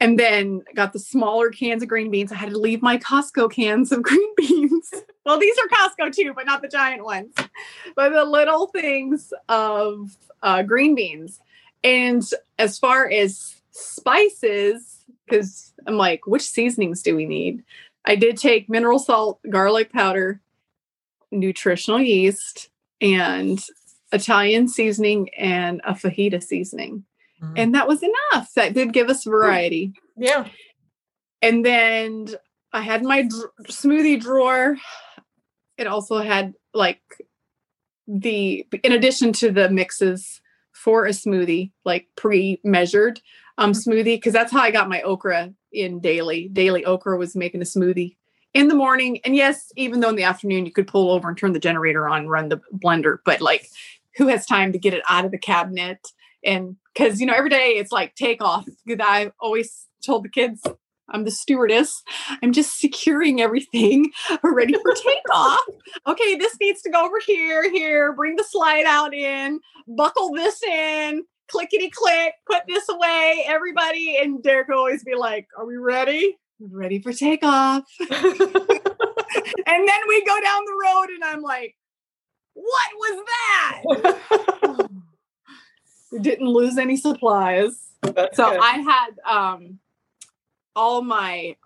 And 0.00 0.18
then 0.18 0.62
got 0.74 0.92
the 0.92 0.98
smaller 0.98 1.50
cans 1.50 1.82
of 1.82 1.88
green 1.88 2.10
beans. 2.10 2.32
I 2.32 2.36
had 2.36 2.50
to 2.50 2.58
leave 2.58 2.82
my 2.82 2.98
Costco 2.98 3.52
cans 3.52 3.92
of 3.92 4.02
green 4.02 4.34
beans. 4.36 4.90
well, 5.24 5.38
these 5.38 5.56
are 5.58 5.68
Costco 5.68 6.14
too, 6.14 6.32
but 6.34 6.46
not 6.46 6.62
the 6.62 6.68
giant 6.68 7.04
ones. 7.04 7.32
But 7.94 8.12
the 8.12 8.24
little 8.24 8.66
things 8.66 9.32
of 9.48 10.16
uh, 10.42 10.62
green 10.62 10.94
beans. 10.94 11.40
And 11.84 12.22
as 12.58 12.78
far 12.78 13.08
as 13.08 13.60
spices, 13.70 15.04
because 15.26 15.72
I'm 15.86 15.96
like, 15.96 16.26
which 16.26 16.42
seasonings 16.42 17.02
do 17.02 17.14
we 17.14 17.26
need? 17.26 17.62
I 18.04 18.16
did 18.16 18.36
take 18.36 18.68
mineral 18.68 18.98
salt, 18.98 19.40
garlic 19.48 19.92
powder, 19.92 20.40
nutritional 21.30 22.00
yeast, 22.00 22.68
and 23.00 23.62
Italian 24.14 24.68
seasoning 24.68 25.28
and 25.36 25.80
a 25.84 25.92
fajita 25.92 26.42
seasoning. 26.42 27.04
Mm. 27.42 27.52
And 27.56 27.74
that 27.74 27.88
was 27.88 28.02
enough. 28.02 28.52
That 28.54 28.72
did 28.72 28.92
give 28.92 29.10
us 29.10 29.24
variety. 29.24 29.92
Yeah. 30.16 30.48
And 31.42 31.66
then 31.66 32.28
I 32.72 32.80
had 32.80 33.02
my 33.02 33.22
dr- 33.22 33.50
smoothie 33.64 34.20
drawer. 34.20 34.76
It 35.76 35.86
also 35.86 36.18
had 36.18 36.54
like 36.72 37.02
the, 38.06 38.66
in 38.82 38.92
addition 38.92 39.32
to 39.34 39.50
the 39.50 39.68
mixes 39.68 40.40
for 40.72 41.06
a 41.06 41.10
smoothie, 41.10 41.72
like 41.84 42.08
pre 42.16 42.60
measured 42.64 43.20
um, 43.58 43.72
mm. 43.72 43.86
smoothie, 43.86 44.16
because 44.16 44.32
that's 44.32 44.52
how 44.52 44.60
I 44.60 44.70
got 44.70 44.88
my 44.88 45.02
okra 45.02 45.52
in 45.72 46.00
daily. 46.00 46.48
Daily 46.48 46.84
okra 46.84 47.16
was 47.16 47.34
making 47.34 47.62
a 47.62 47.64
smoothie 47.64 48.16
in 48.54 48.68
the 48.68 48.74
morning. 48.74 49.20
And 49.24 49.34
yes, 49.34 49.72
even 49.76 50.00
though 50.00 50.10
in 50.10 50.16
the 50.16 50.22
afternoon 50.22 50.64
you 50.64 50.72
could 50.72 50.86
pull 50.86 51.10
over 51.10 51.28
and 51.28 51.36
turn 51.36 51.52
the 51.52 51.58
generator 51.58 52.08
on, 52.08 52.28
run 52.28 52.48
the 52.48 52.60
blender, 52.72 53.18
but 53.24 53.40
like 53.40 53.68
who 54.16 54.28
has 54.28 54.46
time 54.46 54.72
to 54.72 54.78
get 54.78 54.94
it 54.94 55.02
out 55.08 55.24
of 55.24 55.30
the 55.30 55.38
cabinet. 55.38 55.98
And 56.44 56.76
because 56.92 57.20
you 57.20 57.26
know 57.26 57.34
every 57.34 57.50
day 57.50 57.70
it's 57.76 57.92
like 57.92 58.14
take 58.14 58.42
off. 58.42 58.66
I 58.88 59.32
always 59.40 59.86
told 60.04 60.24
the 60.24 60.28
kids 60.28 60.62
i'm 61.10 61.24
the 61.24 61.30
stewardess. 61.30 62.02
I'm 62.42 62.52
just 62.52 62.78
securing 62.78 63.40
everything 63.40 64.10
ready 64.42 64.74
for 64.74 64.94
takeoff. 64.94 65.60
Okay 66.06 66.36
this 66.36 66.56
needs 66.60 66.82
to 66.82 66.90
go 66.90 67.04
over 67.04 67.16
here 67.26 67.70
here 67.70 68.12
bring 68.12 68.36
the 68.36 68.44
slide 68.44 68.84
out 68.86 69.14
in 69.14 69.60
buckle 69.88 70.32
this 70.32 70.62
in 70.62 71.24
clickety 71.50 71.90
click 71.90 72.34
put 72.50 72.62
this 72.68 72.88
away 72.88 73.44
everybody. 73.46 74.18
And 74.18 74.42
derek 74.42 74.68
will 74.68 74.78
always 74.78 75.04
be 75.04 75.14
like 75.14 75.48
are 75.58 75.66
we 75.66 75.76
ready? 75.76 76.36
Ready 76.60 77.00
for 77.00 77.12
takeoff. 77.12 77.84
And 79.66 79.88
then 79.88 80.00
we 80.08 80.24
go 80.24 80.40
down 80.40 80.62
the 80.64 80.84
road 80.84 81.08
and 81.10 81.24
i'm 81.24 81.42
like 81.42 81.74
what 82.54 82.90
was 82.94 83.24
that? 83.26 84.88
We 86.14 86.20
didn't 86.20 86.46
lose 86.46 86.78
any 86.78 86.96
supplies. 86.96 87.88
That's 88.02 88.36
so 88.36 88.48
good. 88.48 88.60
I 88.62 88.78
had 88.78 89.10
um 89.28 89.80
all 90.76 91.02
my 91.02 91.56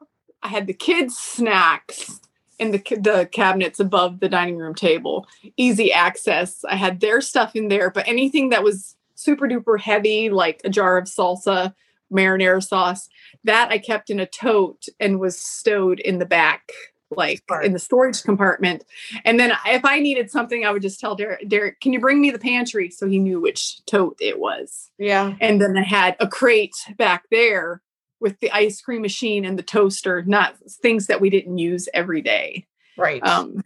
I 0.42 0.48
had 0.48 0.66
the 0.66 0.72
kids 0.72 1.18
snacks 1.18 2.18
in 2.58 2.70
the 2.70 2.78
the 2.78 3.28
cabinets 3.30 3.78
above 3.78 4.20
the 4.20 4.28
dining 4.28 4.56
room 4.56 4.74
table. 4.74 5.26
Easy 5.58 5.92
access. 5.92 6.64
I 6.64 6.76
had 6.76 7.00
their 7.00 7.20
stuff 7.20 7.54
in 7.54 7.68
there, 7.68 7.90
but 7.90 8.08
anything 8.08 8.48
that 8.48 8.64
was 8.64 8.96
super 9.16 9.46
duper 9.46 9.78
heavy 9.78 10.30
like 10.30 10.62
a 10.64 10.70
jar 10.70 10.96
of 10.96 11.04
salsa, 11.04 11.74
marinara 12.10 12.66
sauce, 12.66 13.10
that 13.44 13.70
I 13.70 13.76
kept 13.76 14.08
in 14.08 14.18
a 14.18 14.24
tote 14.24 14.86
and 14.98 15.20
was 15.20 15.38
stowed 15.38 16.00
in 16.00 16.20
the 16.20 16.26
back 16.26 16.72
like 17.10 17.42
Smart. 17.46 17.64
in 17.64 17.72
the 17.72 17.78
storage 17.78 18.22
compartment. 18.22 18.84
And 19.24 19.38
then 19.38 19.52
if 19.66 19.84
I 19.84 20.00
needed 20.00 20.30
something, 20.30 20.64
I 20.64 20.70
would 20.70 20.82
just 20.82 21.00
tell 21.00 21.14
Derek, 21.14 21.48
Derek, 21.48 21.80
can 21.80 21.92
you 21.92 22.00
bring 22.00 22.20
me 22.20 22.30
the 22.30 22.38
pantry? 22.38 22.90
So 22.90 23.06
he 23.06 23.18
knew 23.18 23.40
which 23.40 23.84
tote 23.86 24.16
it 24.20 24.38
was. 24.38 24.90
Yeah. 24.98 25.34
And 25.40 25.60
then 25.60 25.76
I 25.76 25.82
had 25.82 26.16
a 26.20 26.28
crate 26.28 26.76
back 26.96 27.24
there 27.30 27.82
with 28.20 28.38
the 28.40 28.50
ice 28.50 28.80
cream 28.80 29.02
machine 29.02 29.44
and 29.44 29.58
the 29.58 29.62
toaster, 29.62 30.22
not 30.24 30.56
things 30.82 31.06
that 31.06 31.20
we 31.20 31.30
didn't 31.30 31.58
use 31.58 31.88
every 31.94 32.20
day. 32.20 32.66
Right. 32.96 33.24
Um, 33.24 33.62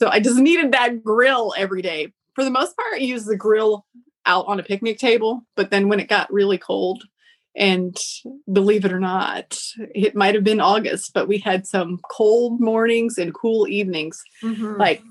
so 0.00 0.08
I 0.08 0.20
just 0.20 0.38
needed 0.38 0.72
that 0.72 1.04
grill 1.04 1.54
every 1.56 1.82
day. 1.82 2.12
For 2.34 2.42
the 2.42 2.50
most 2.50 2.76
part, 2.76 2.94
I 2.94 2.98
used 2.98 3.28
the 3.28 3.36
grill 3.36 3.86
out 4.24 4.46
on 4.46 4.58
a 4.58 4.62
picnic 4.62 4.98
table. 4.98 5.42
But 5.56 5.70
then 5.70 5.88
when 5.88 6.00
it 6.00 6.08
got 6.08 6.32
really 6.32 6.58
cold, 6.58 7.04
and 7.54 7.96
believe 8.50 8.84
it 8.84 8.92
or 8.92 9.00
not, 9.00 9.58
it 9.94 10.14
might 10.14 10.34
have 10.34 10.44
been 10.44 10.60
August, 10.60 11.12
but 11.12 11.28
we 11.28 11.38
had 11.38 11.66
some 11.66 11.98
cold 12.10 12.60
mornings 12.60 13.18
and 13.18 13.34
cool 13.34 13.68
evenings, 13.68 14.22
mm-hmm. 14.42 14.76
like 14.78 15.02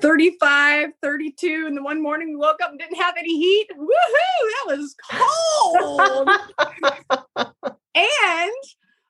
35, 0.00 0.90
32. 1.02 1.64
And 1.66 1.76
the 1.76 1.82
one 1.82 2.02
morning 2.02 2.30
we 2.30 2.36
woke 2.36 2.60
up 2.62 2.70
and 2.70 2.78
didn't 2.78 3.00
have 3.00 3.14
any 3.18 3.38
heat. 3.38 3.68
Woohoo! 3.76 4.66
That 4.66 4.76
was 4.76 4.96
cold. 5.10 6.30
and 7.94 8.52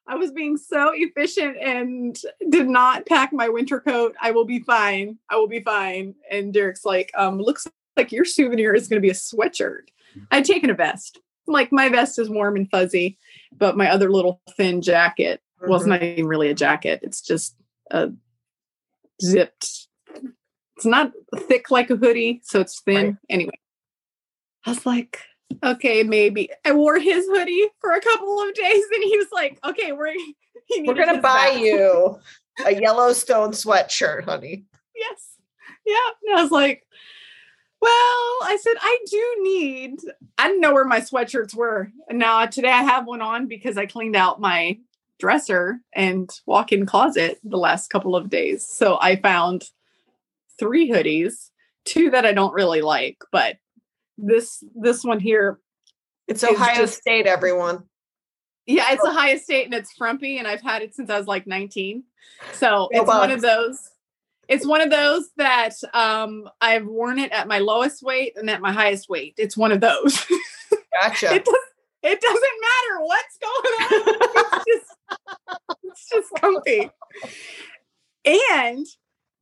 I 0.06 0.16
was 0.16 0.32
being 0.32 0.56
so 0.56 0.92
efficient 0.94 1.56
and 1.56 2.16
did 2.50 2.68
not 2.68 3.06
pack 3.06 3.32
my 3.32 3.48
winter 3.48 3.80
coat. 3.80 4.14
I 4.20 4.32
will 4.32 4.44
be 4.44 4.60
fine. 4.60 5.18
I 5.30 5.36
will 5.36 5.48
be 5.48 5.60
fine. 5.60 6.14
And 6.30 6.52
Derek's 6.52 6.84
like, 6.84 7.10
um, 7.16 7.38
looks 7.38 7.66
like 7.96 8.12
your 8.12 8.24
souvenir 8.24 8.74
is 8.74 8.88
going 8.88 9.00
to 9.00 9.06
be 9.06 9.10
a 9.10 9.14
sweatshirt. 9.14 9.88
I'd 10.30 10.44
taken 10.44 10.70
a 10.70 10.74
vest 10.74 11.20
like 11.46 11.72
my 11.72 11.88
vest 11.88 12.18
is 12.18 12.30
warm 12.30 12.56
and 12.56 12.70
fuzzy, 12.70 13.18
but 13.56 13.76
my 13.76 13.90
other 13.90 14.10
little 14.10 14.40
thin 14.56 14.82
jacket, 14.82 15.40
mm-hmm. 15.60 15.70
well, 15.70 15.78
it's 15.78 15.86
not 15.86 16.02
even 16.02 16.26
really 16.26 16.48
a 16.48 16.54
jacket. 16.54 17.00
It's 17.02 17.20
just 17.20 17.56
a 17.90 18.10
zipped. 19.22 19.88
It's 20.76 20.86
not 20.86 21.12
thick 21.36 21.70
like 21.70 21.90
a 21.90 21.96
hoodie, 21.96 22.40
so 22.44 22.60
it's 22.60 22.80
thin. 22.80 23.06
Right. 23.06 23.16
Anyway, 23.30 23.58
I 24.66 24.70
was 24.70 24.84
like, 24.84 25.20
okay, 25.62 26.02
maybe. 26.02 26.50
I 26.64 26.72
wore 26.72 26.98
his 26.98 27.26
hoodie 27.26 27.68
for 27.80 27.92
a 27.92 28.00
couple 28.00 28.42
of 28.42 28.54
days, 28.54 28.84
and 28.92 29.04
he 29.04 29.16
was 29.16 29.28
like, 29.32 29.58
okay, 29.64 29.92
we're 29.92 30.14
we're 30.78 30.94
gonna 30.94 31.20
buy 31.20 31.50
back. 31.50 31.60
you 31.60 32.18
a 32.66 32.74
Yellowstone 32.74 33.52
sweatshirt, 33.52 34.24
honey. 34.24 34.64
Yes. 34.96 35.36
Yeah. 35.86 35.96
And 36.26 36.38
I 36.38 36.42
was 36.42 36.50
like, 36.50 36.86
well, 37.84 38.48
I 38.50 38.58
said, 38.62 38.74
I 38.80 38.98
do 39.10 39.36
need, 39.42 39.98
I 40.38 40.48
didn't 40.48 40.62
know 40.62 40.72
where 40.72 40.86
my 40.86 41.00
sweatshirts 41.00 41.54
were. 41.54 41.90
And 42.08 42.18
now 42.18 42.46
today 42.46 42.70
I 42.70 42.82
have 42.82 43.06
one 43.06 43.20
on 43.20 43.46
because 43.46 43.76
I 43.76 43.84
cleaned 43.84 44.16
out 44.16 44.40
my 44.40 44.78
dresser 45.18 45.80
and 45.92 46.30
walk 46.46 46.72
in 46.72 46.86
closet 46.86 47.38
the 47.44 47.58
last 47.58 47.90
couple 47.90 48.16
of 48.16 48.30
days. 48.30 48.66
So 48.66 48.96
I 48.98 49.16
found 49.16 49.64
three 50.58 50.90
hoodies, 50.90 51.50
two 51.84 52.10
that 52.10 52.24
I 52.24 52.32
don't 52.32 52.54
really 52.54 52.80
like, 52.80 53.18
but 53.30 53.56
this 54.16 54.64
this 54.74 55.04
one 55.04 55.20
here 55.20 55.58
it's 56.26 56.42
Ohio 56.42 56.76
just, 56.76 56.98
State, 56.98 57.26
everyone. 57.26 57.82
Yeah, 58.64 58.92
it's 58.92 59.04
Ohio 59.04 59.36
State 59.36 59.66
and 59.66 59.74
it's 59.74 59.92
frumpy, 59.92 60.38
and 60.38 60.48
I've 60.48 60.62
had 60.62 60.80
it 60.80 60.94
since 60.94 61.10
I 61.10 61.18
was 61.18 61.26
like 61.26 61.46
19. 61.46 62.04
So 62.54 62.88
it's 62.90 63.06
one 63.06 63.30
of 63.30 63.42
those 63.42 63.90
it's 64.48 64.66
one 64.66 64.80
of 64.80 64.90
those 64.90 65.28
that 65.36 65.74
um, 65.92 66.48
I've 66.60 66.86
worn 66.86 67.18
it 67.18 67.32
at 67.32 67.48
my 67.48 67.58
lowest 67.58 68.02
weight 68.02 68.34
and 68.36 68.48
at 68.50 68.60
my 68.60 68.72
highest 68.72 69.08
weight. 69.08 69.34
It's 69.36 69.56
one 69.56 69.72
of 69.72 69.80
those. 69.80 70.24
Gotcha. 71.02 71.34
it, 71.34 71.44
does, 71.44 71.54
it 72.02 72.20
doesn't 72.20 72.40
matter 72.40 73.04
what's 73.04 73.38
going 73.38 73.74
on. 73.74 74.14
it's 74.56 74.64
just 74.68 74.94
it's 75.84 76.08
just 76.10 76.28
comfy. 76.40 76.90
And 78.24 78.86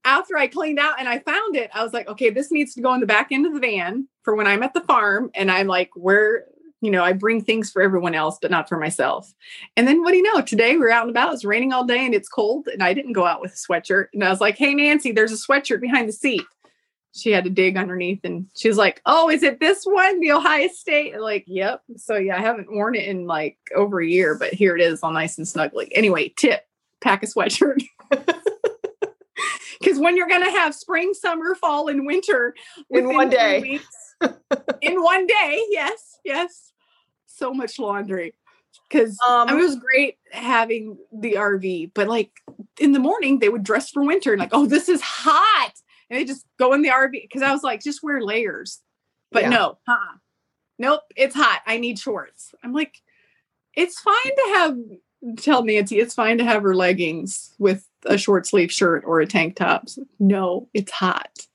after 0.04 0.36
I 0.36 0.48
cleaned 0.48 0.78
out 0.78 0.98
and 0.98 1.08
I 1.08 1.20
found 1.20 1.56
it, 1.56 1.70
I 1.74 1.82
was 1.82 1.92
like, 1.92 2.08
okay, 2.08 2.30
this 2.30 2.50
needs 2.50 2.74
to 2.74 2.80
go 2.80 2.92
in 2.94 3.00
the 3.00 3.06
back 3.06 3.28
end 3.30 3.46
of 3.46 3.54
the 3.54 3.60
van 3.60 4.08
for 4.22 4.34
when 4.34 4.46
I'm 4.46 4.62
at 4.62 4.74
the 4.74 4.80
farm. 4.80 5.30
And 5.34 5.50
I'm 5.50 5.66
like, 5.66 5.90
where 5.94 6.46
you 6.82 6.90
know, 6.90 7.02
I 7.02 7.12
bring 7.12 7.42
things 7.42 7.70
for 7.70 7.80
everyone 7.80 8.14
else, 8.14 8.38
but 8.42 8.50
not 8.50 8.68
for 8.68 8.76
myself. 8.76 9.32
And 9.76 9.86
then 9.88 10.02
what 10.02 10.10
do 10.10 10.18
you 10.18 10.22
know? 10.24 10.42
Today 10.42 10.76
we're 10.76 10.90
out 10.90 11.02
and 11.06 11.10
about. 11.10 11.32
It's 11.32 11.44
raining 11.44 11.72
all 11.72 11.84
day 11.84 12.04
and 12.04 12.14
it's 12.14 12.28
cold. 12.28 12.66
And 12.66 12.82
I 12.82 12.92
didn't 12.92 13.12
go 13.12 13.24
out 13.24 13.40
with 13.40 13.52
a 13.52 13.54
sweatshirt. 13.54 14.08
And 14.12 14.22
I 14.24 14.28
was 14.28 14.40
like, 14.40 14.58
hey, 14.58 14.74
Nancy, 14.74 15.12
there's 15.12 15.32
a 15.32 15.36
sweatshirt 15.36 15.80
behind 15.80 16.08
the 16.08 16.12
seat. 16.12 16.42
She 17.14 17.30
had 17.30 17.44
to 17.44 17.50
dig 17.50 17.76
underneath 17.76 18.20
and 18.24 18.46
she 18.56 18.68
was 18.68 18.78
like, 18.78 19.00
oh, 19.06 19.30
is 19.30 19.42
it 19.42 19.60
this 19.60 19.84
one, 19.84 20.18
the 20.20 20.32
Ohio 20.32 20.68
State? 20.68 21.12
And 21.14 21.22
like, 21.22 21.44
yep. 21.46 21.82
So 21.96 22.16
yeah, 22.16 22.36
I 22.36 22.40
haven't 22.40 22.72
worn 22.72 22.94
it 22.96 23.06
in 23.06 23.26
like 23.26 23.58
over 23.76 24.00
a 24.00 24.06
year, 24.06 24.34
but 24.34 24.52
here 24.52 24.74
it 24.76 24.82
is 24.82 25.00
all 25.02 25.12
nice 25.12 25.38
and 25.38 25.46
snuggly. 25.46 25.88
Anyway, 25.92 26.30
tip 26.36 26.66
pack 27.00 27.22
a 27.22 27.26
sweatshirt. 27.26 27.82
Because 29.80 29.98
when 29.98 30.16
you're 30.16 30.28
going 30.28 30.44
to 30.44 30.50
have 30.50 30.76
spring, 30.76 31.12
summer, 31.12 31.56
fall, 31.56 31.88
and 31.88 32.06
winter 32.06 32.54
In 32.90 33.12
one 33.12 33.28
day. 33.30 33.60
weeks- 33.60 34.11
in 34.80 35.02
one 35.02 35.26
day, 35.26 35.62
yes, 35.70 36.18
yes. 36.24 36.72
So 37.26 37.52
much 37.52 37.78
laundry. 37.78 38.34
Because 38.88 39.18
Um, 39.26 39.48
I 39.48 39.52
mean, 39.52 39.60
it 39.60 39.66
was 39.66 39.76
great 39.76 40.18
having 40.32 40.98
the 41.12 41.34
RV, 41.34 41.92
but 41.94 42.08
like 42.08 42.30
in 42.78 42.92
the 42.92 42.98
morning 42.98 43.38
they 43.38 43.48
would 43.48 43.62
dress 43.62 43.90
for 43.90 44.02
winter 44.04 44.32
and 44.32 44.40
like, 44.40 44.50
oh, 44.52 44.66
this 44.66 44.88
is 44.88 45.00
hot, 45.00 45.72
and 46.10 46.18
they 46.18 46.24
just 46.24 46.46
go 46.58 46.72
in 46.72 46.82
the 46.82 46.90
RV. 46.90 47.12
Because 47.12 47.42
I 47.42 47.52
was 47.52 47.62
like, 47.62 47.82
just 47.82 48.02
wear 48.02 48.20
layers, 48.22 48.80
but 49.30 49.42
Yeah. 49.44 49.48
no, 49.50 49.78
uh 49.88 49.96
nope, 50.78 51.02
it's 51.16 51.34
hot. 51.34 51.60
I 51.66 51.78
need 51.78 51.98
shorts. 51.98 52.54
I'm 52.62 52.72
like, 52.72 52.96
it's 53.74 53.98
fine 54.00 54.14
to 54.24 54.52
have. 54.54 54.76
Tell 55.36 55.62
Nancy 55.62 56.00
it's 56.00 56.14
fine 56.14 56.36
to 56.38 56.44
have 56.44 56.64
her 56.64 56.74
leggings 56.74 57.54
with 57.60 57.86
a 58.06 58.18
short 58.18 58.44
sleeve 58.44 58.72
shirt 58.72 59.04
or 59.06 59.20
a 59.20 59.26
tank 59.26 59.54
top. 59.54 59.86
No, 60.18 60.68
it's 60.74 60.90
hot. 60.90 61.46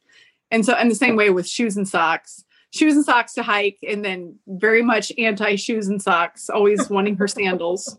And 0.50 0.66
so, 0.66 0.72
and 0.74 0.90
the 0.90 0.96
same 0.96 1.18
way 1.18 1.30
with 1.32 1.46
shoes 1.46 1.76
and 1.76 1.86
socks 1.86 2.46
shoes 2.74 2.96
and 2.96 3.06
socks 3.06 3.34
to 3.34 3.44
hike, 3.44 3.80
and 3.88 4.04
then 4.04 4.38
very 4.48 4.82
much 4.82 5.12
anti 5.18 5.56
shoes 5.56 5.88
and 5.88 6.02
socks, 6.02 6.50
always 6.50 6.90
wanting 6.90 7.16
her 7.18 7.28
sandals. 7.28 7.98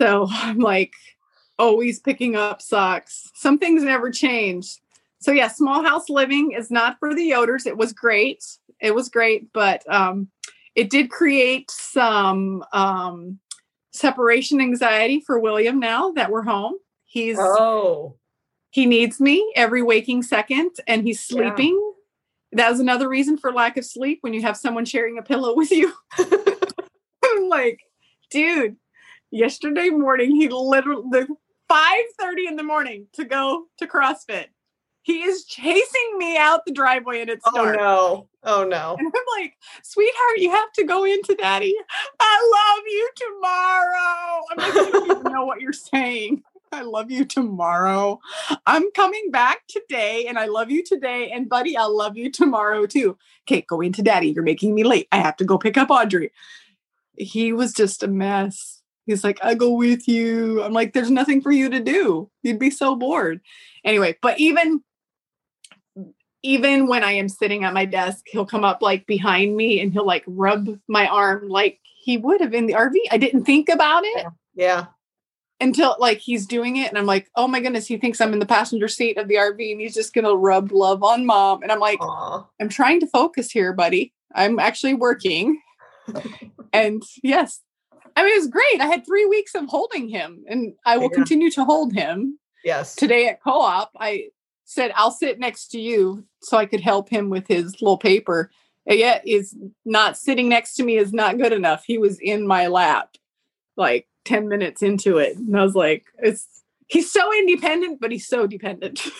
So 0.00 0.26
I'm 0.30 0.58
like 0.58 0.92
always 1.58 2.00
picking 2.00 2.36
up 2.36 2.62
socks. 2.62 3.30
Some 3.34 3.58
things 3.58 3.82
never 3.82 4.10
change. 4.10 4.80
So 5.20 5.32
yeah, 5.32 5.48
small 5.48 5.82
house 5.84 6.08
living 6.08 6.52
is 6.52 6.70
not 6.70 6.98
for 6.98 7.14
the 7.14 7.30
Yoders. 7.30 7.66
It 7.66 7.76
was 7.76 7.92
great. 7.92 8.42
It 8.80 8.94
was 8.94 9.10
great, 9.10 9.52
but 9.52 9.82
um, 9.92 10.28
it 10.74 10.88
did 10.88 11.10
create 11.10 11.70
some 11.70 12.64
um, 12.72 13.38
separation 13.92 14.60
anxiety 14.60 15.20
for 15.20 15.38
William 15.38 15.78
now 15.78 16.12
that 16.12 16.30
we're 16.30 16.42
home. 16.42 16.74
He's 17.04 17.38
oh, 17.38 18.16
he 18.70 18.86
needs 18.86 19.20
me 19.20 19.52
every 19.56 19.82
waking 19.82 20.22
second 20.22 20.70
and 20.86 21.02
he's 21.02 21.20
Yeah. 21.76 21.94
That 22.52 22.70
was 22.70 22.80
another 22.80 23.08
reason 23.08 23.38
for 23.38 23.52
lack 23.52 23.76
of 23.76 23.84
sleep 23.84 24.18
when 24.22 24.34
you 24.34 24.42
have 24.42 24.56
someone 24.56 24.84
sharing 24.84 25.18
a 25.18 25.22
pillow 25.22 25.54
with 25.54 25.70
you. 25.70 25.92
I'm 26.18 27.48
like, 27.48 27.80
dude, 28.30 28.76
yesterday 29.30 29.90
morning 29.90 30.34
he 30.34 30.48
literally 30.48 31.04
the 31.10 31.28
5:30 31.70 32.48
in 32.48 32.56
the 32.56 32.64
morning 32.64 33.06
to 33.12 33.24
go 33.24 33.66
to 33.78 33.86
CrossFit. 33.86 34.46
He 35.02 35.22
is 35.22 35.44
chasing 35.44 36.18
me 36.18 36.36
out 36.36 36.66
the 36.66 36.72
driveway 36.72 37.20
and 37.20 37.30
it's 37.30 37.44
oh 37.46 37.54
dark. 37.54 37.76
no, 37.76 38.28
oh 38.44 38.64
no. 38.64 38.96
And 38.98 39.06
I'm 39.06 39.40
like, 39.40 39.54
sweetheart, 39.82 40.38
you 40.38 40.50
have 40.50 40.72
to 40.72 40.84
go 40.84 41.04
into 41.04 41.34
daddy. 41.34 41.74
I 42.18 42.76
love 42.76 42.84
you 42.86 43.10
tomorrow. 43.16 44.42
I'm 44.50 44.56
like, 44.58 44.74
you 44.74 44.92
don't 44.92 45.10
even 45.18 45.32
know 45.32 45.44
what 45.46 45.60
you're 45.60 45.72
saying. 45.72 46.42
I 46.72 46.82
love 46.82 47.10
you 47.10 47.24
tomorrow. 47.24 48.20
I'm 48.66 48.90
coming 48.92 49.30
back 49.30 49.62
today 49.68 50.26
and 50.26 50.38
I 50.38 50.46
love 50.46 50.70
you 50.70 50.84
today. 50.84 51.30
And 51.30 51.48
buddy, 51.48 51.76
I'll 51.76 51.96
love 51.96 52.16
you 52.16 52.30
tomorrow 52.30 52.86
too. 52.86 53.16
Okay, 53.44 53.62
go 53.62 53.80
into 53.80 54.02
daddy. 54.02 54.28
You're 54.28 54.44
making 54.44 54.74
me 54.74 54.84
late. 54.84 55.08
I 55.10 55.18
have 55.18 55.36
to 55.36 55.44
go 55.44 55.58
pick 55.58 55.76
up 55.76 55.90
Audrey. 55.90 56.30
He 57.16 57.52
was 57.52 57.72
just 57.72 58.02
a 58.02 58.08
mess. 58.08 58.82
He's 59.06 59.24
like, 59.24 59.38
I 59.42 59.54
go 59.54 59.72
with 59.72 60.06
you. 60.06 60.62
I'm 60.62 60.72
like, 60.72 60.92
there's 60.92 61.10
nothing 61.10 61.40
for 61.40 61.50
you 61.50 61.68
to 61.70 61.80
do. 61.80 62.30
You'd 62.42 62.60
be 62.60 62.70
so 62.70 62.94
bored. 62.94 63.40
Anyway, 63.84 64.16
but 64.22 64.38
even 64.38 64.82
even 66.42 66.86
when 66.86 67.04
I 67.04 67.12
am 67.12 67.28
sitting 67.28 67.64
at 67.64 67.74
my 67.74 67.84
desk, 67.84 68.24
he'll 68.28 68.46
come 68.46 68.64
up 68.64 68.80
like 68.80 69.06
behind 69.06 69.56
me 69.56 69.80
and 69.80 69.92
he'll 69.92 70.06
like 70.06 70.24
rub 70.26 70.78
my 70.88 71.06
arm 71.06 71.48
like 71.48 71.80
he 71.82 72.16
would 72.16 72.40
have 72.40 72.54
in 72.54 72.66
the 72.66 72.72
RV. 72.72 72.94
I 73.10 73.18
didn't 73.18 73.44
think 73.44 73.68
about 73.68 74.04
it 74.04 74.26
Yeah. 74.54 74.86
Until 75.60 75.96
like 75.98 76.18
he's 76.18 76.46
doing 76.46 76.76
it. 76.76 76.88
And 76.88 76.98
I'm 76.98 77.06
like, 77.06 77.30
oh 77.36 77.46
my 77.48 77.60
goodness, 77.60 77.86
he 77.86 77.96
thinks 77.96 78.20
I'm 78.20 78.32
in 78.32 78.38
the 78.38 78.46
passenger 78.46 78.88
seat 78.88 79.18
of 79.18 79.28
the 79.28 79.34
RV 79.34 79.72
and 79.72 79.80
he's 79.80 79.94
just 79.94 80.14
going 80.14 80.24
to 80.24 80.34
rub 80.34 80.72
love 80.72 81.02
on 81.02 81.26
mom. 81.26 81.62
And 81.62 81.70
I'm 81.70 81.80
like, 81.80 82.00
Aw. 82.00 82.46
I'm 82.60 82.68
trying 82.68 83.00
to 83.00 83.06
focus 83.06 83.50
here, 83.50 83.72
buddy. 83.72 84.12
I'm 84.34 84.58
actually 84.58 84.94
working. 84.94 85.60
and 86.72 87.02
yes, 87.22 87.60
I 88.16 88.24
mean, 88.24 88.32
it 88.34 88.38
was 88.40 88.48
great. 88.48 88.80
I 88.80 88.86
had 88.86 89.06
three 89.06 89.26
weeks 89.26 89.54
of 89.54 89.66
holding 89.66 90.08
him 90.08 90.44
and 90.48 90.74
I 90.84 90.96
will 90.98 91.10
Yeah. 91.10 91.16
continue 91.16 91.50
to 91.52 91.64
hold 91.64 91.92
him 91.92 92.38
Yes. 92.64 92.94
today 92.94 93.26
at 93.26 93.42
co-op 93.42 93.90
i 93.98 94.26
said 94.66 94.92
i'll 94.94 95.10
sit 95.10 95.38
next 95.38 95.68
to 95.68 95.80
you 95.80 96.22
so 96.42 96.58
i 96.58 96.66
could 96.66 96.80
help 96.82 97.08
him 97.08 97.30
with 97.30 97.48
his 97.48 97.72
little 97.80 97.96
paper 97.96 98.50
and 98.86 98.98
yet 98.98 99.26
is 99.26 99.56
not 99.86 100.18
sitting 100.18 100.50
next 100.50 100.74
to 100.74 100.82
me 100.84 100.98
is 100.98 101.10
not 101.14 101.38
good 101.38 101.54
enough 101.54 101.84
he 101.86 101.96
was 101.96 102.18
in 102.20 102.46
my 102.46 102.66
lap 102.66 103.16
like 103.78 104.06
10 104.24 104.48
minutes 104.48 104.82
into 104.82 105.18
it 105.18 105.36
and 105.36 105.58
i 105.58 105.62
was 105.62 105.74
like 105.74 106.04
it's 106.18 106.60
he's 106.90 107.10
so 107.10 107.32
independent 107.32 108.00
but 108.00 108.12
he's 108.12 108.26
so 108.26 108.46
dependent. 108.46 109.02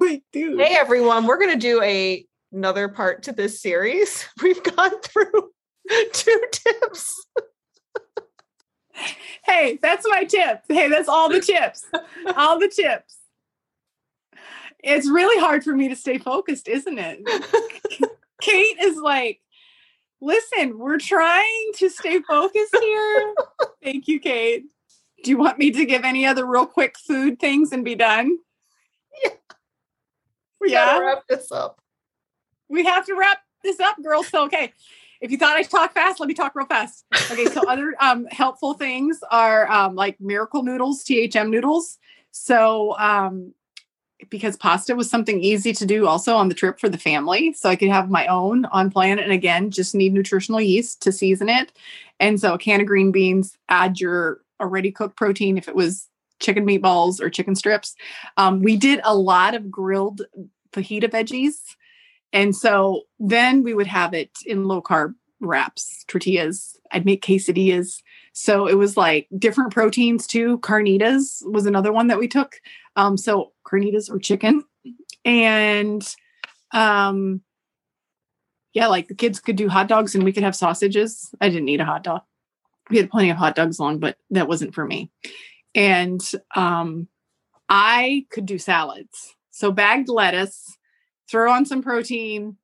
Like 0.00 0.24
dude. 0.32 0.60
Hey 0.60 0.74
everyone, 0.74 1.24
we're 1.24 1.38
going 1.38 1.52
to 1.52 1.58
do 1.58 1.80
a 1.82 2.26
another 2.52 2.88
part 2.88 3.22
to 3.24 3.32
this 3.32 3.62
series. 3.62 4.28
We've 4.42 4.62
gone 4.62 5.00
through 5.00 5.50
two 6.12 6.44
tips. 6.50 7.26
hey 9.44 9.78
that's 9.80 10.04
my 10.08 10.24
tip. 10.24 10.62
Hey 10.68 10.88
that's 10.88 11.08
all 11.08 11.28
the 11.28 11.40
tips. 11.40 11.86
All 12.36 12.58
the 12.58 12.68
tips. 12.68 13.18
It's 14.80 15.08
really 15.08 15.40
hard 15.40 15.62
for 15.62 15.74
me 15.74 15.88
to 15.88 15.96
stay 15.96 16.18
focused 16.18 16.66
isn't 16.68 16.98
it? 16.98 17.20
Kate 18.40 18.76
is 18.82 18.96
like, 18.96 19.40
listen, 20.22 20.78
we're 20.78 20.98
trying 20.98 21.72
to 21.74 21.90
stay 21.90 22.20
focused 22.22 22.76
here. 22.80 23.34
Thank 23.82 24.08
you, 24.08 24.20
Kate. 24.20 24.64
Do 25.24 25.30
you 25.30 25.36
want 25.36 25.58
me 25.58 25.70
to 25.72 25.84
give 25.84 26.04
any 26.04 26.24
other 26.24 26.46
real 26.46 26.66
quick 26.66 26.96
food 26.96 27.38
things 27.38 27.72
and 27.72 27.84
be 27.84 27.94
done? 27.94 28.38
Yeah. 29.22 29.30
We 30.60 30.72
Yeah. 30.72 30.86
gotta 30.86 31.04
wrap 31.04 31.26
this 31.28 31.50
up. 31.52 31.80
We 32.68 32.84
have 32.84 33.04
to 33.06 33.14
wrap 33.14 33.38
this 33.62 33.80
up, 33.80 34.02
girls. 34.02 34.28
So, 34.28 34.44
okay. 34.44 34.72
If 35.20 35.30
you 35.30 35.38
thought 35.38 35.56
I 35.56 35.62
talked 35.62 35.94
fast, 35.94 36.18
let 36.18 36.28
me 36.28 36.34
talk 36.34 36.54
real 36.54 36.66
fast. 36.66 37.04
Okay. 37.30 37.46
So, 37.46 37.62
other 37.68 37.94
um, 38.00 38.26
helpful 38.30 38.74
things 38.74 39.20
are 39.30 39.70
um, 39.70 39.94
like 39.94 40.20
miracle 40.20 40.62
noodles, 40.62 41.04
THM 41.04 41.50
noodles. 41.50 41.98
So, 42.30 42.96
um, 42.98 43.54
because 44.30 44.56
pasta 44.56 44.94
was 44.94 45.10
something 45.10 45.42
easy 45.42 45.72
to 45.72 45.86
do 45.86 46.06
also 46.06 46.36
on 46.36 46.48
the 46.48 46.54
trip 46.54 46.78
for 46.78 46.88
the 46.88 46.98
family. 46.98 47.52
So 47.52 47.68
I 47.68 47.76
could 47.76 47.88
have 47.88 48.10
my 48.10 48.26
own 48.26 48.64
on 48.66 48.90
plan. 48.90 49.18
And 49.18 49.32
again, 49.32 49.70
just 49.70 49.94
need 49.94 50.12
nutritional 50.12 50.60
yeast 50.60 51.02
to 51.02 51.12
season 51.12 51.48
it. 51.48 51.72
And 52.20 52.40
so 52.40 52.54
a 52.54 52.58
can 52.58 52.80
of 52.80 52.86
green 52.86 53.12
beans, 53.12 53.56
add 53.68 54.00
your 54.00 54.40
already 54.60 54.92
cooked 54.92 55.16
protein 55.16 55.58
if 55.58 55.68
it 55.68 55.74
was 55.74 56.08
chicken 56.40 56.66
meatballs 56.66 57.20
or 57.20 57.30
chicken 57.30 57.54
strips. 57.54 57.94
Um, 58.36 58.62
we 58.62 58.76
did 58.76 59.00
a 59.04 59.14
lot 59.14 59.54
of 59.54 59.70
grilled 59.70 60.22
fajita 60.72 61.10
veggies. 61.10 61.56
And 62.32 62.54
so 62.56 63.02
then 63.18 63.62
we 63.62 63.74
would 63.74 63.86
have 63.86 64.14
it 64.14 64.30
in 64.46 64.64
low 64.64 64.82
carb 64.82 65.14
wraps, 65.40 66.04
tortillas. 66.06 66.78
I'd 66.92 67.04
make 67.04 67.24
quesadillas. 67.24 68.02
So 68.32 68.66
it 68.66 68.74
was 68.74 68.96
like 68.96 69.28
different 69.38 69.72
proteins 69.72 70.26
too. 70.26 70.58
Carnitas 70.58 71.42
was 71.50 71.66
another 71.66 71.92
one 71.92 72.06
that 72.06 72.18
we 72.18 72.28
took. 72.28 72.60
Um, 72.96 73.16
so 73.16 73.52
carnitas 73.66 74.10
or 74.10 74.18
chicken. 74.18 74.64
And 75.24 76.06
um 76.72 77.42
yeah, 78.74 78.86
like 78.86 79.08
the 79.08 79.14
kids 79.14 79.38
could 79.38 79.56
do 79.56 79.68
hot 79.68 79.86
dogs 79.86 80.14
and 80.14 80.24
we 80.24 80.32
could 80.32 80.42
have 80.42 80.56
sausages. 80.56 81.34
I 81.40 81.48
didn't 81.50 81.68
eat 81.68 81.80
a 81.80 81.84
hot 81.84 82.04
dog. 82.04 82.22
We 82.90 82.96
had 82.96 83.10
plenty 83.10 83.30
of 83.30 83.36
hot 83.36 83.54
dogs 83.54 83.78
long, 83.78 83.98
but 83.98 84.16
that 84.30 84.48
wasn't 84.48 84.74
for 84.74 84.84
me. 84.84 85.10
And 85.74 86.20
um 86.54 87.08
I 87.68 88.26
could 88.30 88.46
do 88.46 88.58
salads. 88.58 89.34
So 89.50 89.70
bagged 89.70 90.08
lettuce, 90.08 90.76
throw 91.30 91.52
on 91.52 91.64
some 91.64 91.82
protein, 91.82 92.56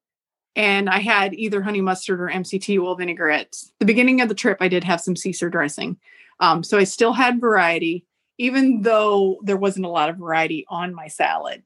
and 0.56 0.90
I 0.90 0.98
had 0.98 1.34
either 1.34 1.62
honey 1.62 1.80
mustard 1.80 2.20
or 2.20 2.28
MCT 2.28 2.78
oil 2.82 2.96
vinaigrette. 2.96 3.56
The 3.78 3.86
beginning 3.86 4.20
of 4.20 4.28
the 4.28 4.34
trip, 4.34 4.58
I 4.60 4.68
did 4.68 4.84
have 4.84 5.00
some 5.00 5.14
Caesar 5.14 5.48
dressing. 5.48 5.98
Um, 6.40 6.64
so 6.64 6.78
I 6.78 6.84
still 6.84 7.12
had 7.12 7.40
variety, 7.40 8.04
even 8.38 8.82
though 8.82 9.38
there 9.42 9.56
wasn't 9.56 9.86
a 9.86 9.90
lot 9.90 10.08
of 10.08 10.16
variety 10.16 10.64
on 10.68 10.94
my 10.94 11.08
salad. 11.08 11.62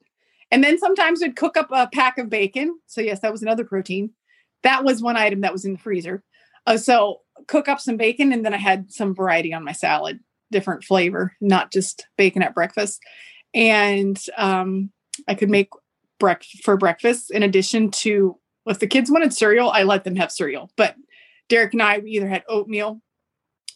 And 0.50 0.62
then 0.62 0.78
sometimes 0.78 1.22
I'd 1.22 1.36
cook 1.36 1.56
up 1.56 1.68
a 1.70 1.88
pack 1.92 2.18
of 2.18 2.28
bacon. 2.28 2.78
So, 2.86 3.00
yes, 3.00 3.20
that 3.20 3.32
was 3.32 3.42
another 3.42 3.64
protein. 3.64 4.10
That 4.62 4.84
was 4.84 5.02
one 5.02 5.16
item 5.16 5.42
that 5.42 5.52
was 5.52 5.64
in 5.64 5.72
the 5.72 5.78
freezer. 5.78 6.22
Uh, 6.66 6.76
so, 6.76 7.20
cook 7.48 7.68
up 7.68 7.80
some 7.80 7.96
bacon, 7.96 8.32
and 8.32 8.44
then 8.44 8.54
I 8.54 8.58
had 8.58 8.92
some 8.92 9.14
variety 9.14 9.52
on 9.52 9.64
my 9.64 9.72
salad, 9.72 10.20
different 10.50 10.84
flavor, 10.84 11.34
not 11.40 11.72
just 11.72 12.06
bacon 12.16 12.42
at 12.42 12.54
breakfast. 12.54 13.00
And 13.54 14.22
um, 14.36 14.90
I 15.26 15.34
could 15.34 15.50
make 15.50 15.70
brec- 16.20 16.62
for 16.62 16.76
breakfast 16.76 17.30
in 17.30 17.42
addition 17.42 17.90
to 17.90 18.38
if 18.66 18.78
the 18.78 18.86
kids 18.86 19.10
wanted 19.10 19.34
cereal, 19.34 19.70
I 19.70 19.82
let 19.82 20.04
them 20.04 20.16
have 20.16 20.30
cereal. 20.30 20.70
But 20.76 20.94
Derek 21.48 21.72
and 21.72 21.82
I 21.82 21.98
we 21.98 22.12
either 22.12 22.28
had 22.28 22.44
oatmeal, 22.48 23.02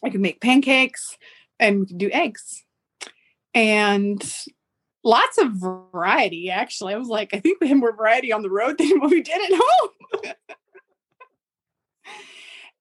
I 0.03 0.09
could 0.09 0.21
make 0.21 0.41
pancakes, 0.41 1.17
and 1.59 1.79
we 1.79 1.85
could 1.87 1.97
do 1.97 2.09
eggs. 2.11 2.63
And 3.57 4.23
lots 5.03 5.39
of 5.39 5.53
variety, 5.53 6.51
actually. 6.51 6.93
I 6.93 6.97
was 6.97 7.07
like, 7.07 7.33
I 7.33 7.39
think 7.39 7.59
we 7.59 7.67
had 7.67 7.77
more 7.77 7.95
variety 7.95 8.31
on 8.31 8.43
the 8.43 8.51
road 8.51 8.77
than 8.77 8.99
what 8.99 9.09
we 9.09 9.23
did 9.23 9.51
at 9.51 9.59
home. 9.59 10.33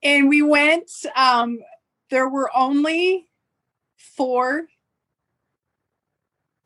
and 0.03 0.29
we 0.29 0.43
went, 0.43 0.91
um, 1.17 1.61
there 2.11 2.29
were 2.29 2.51
only 2.55 3.27
four 3.97 4.67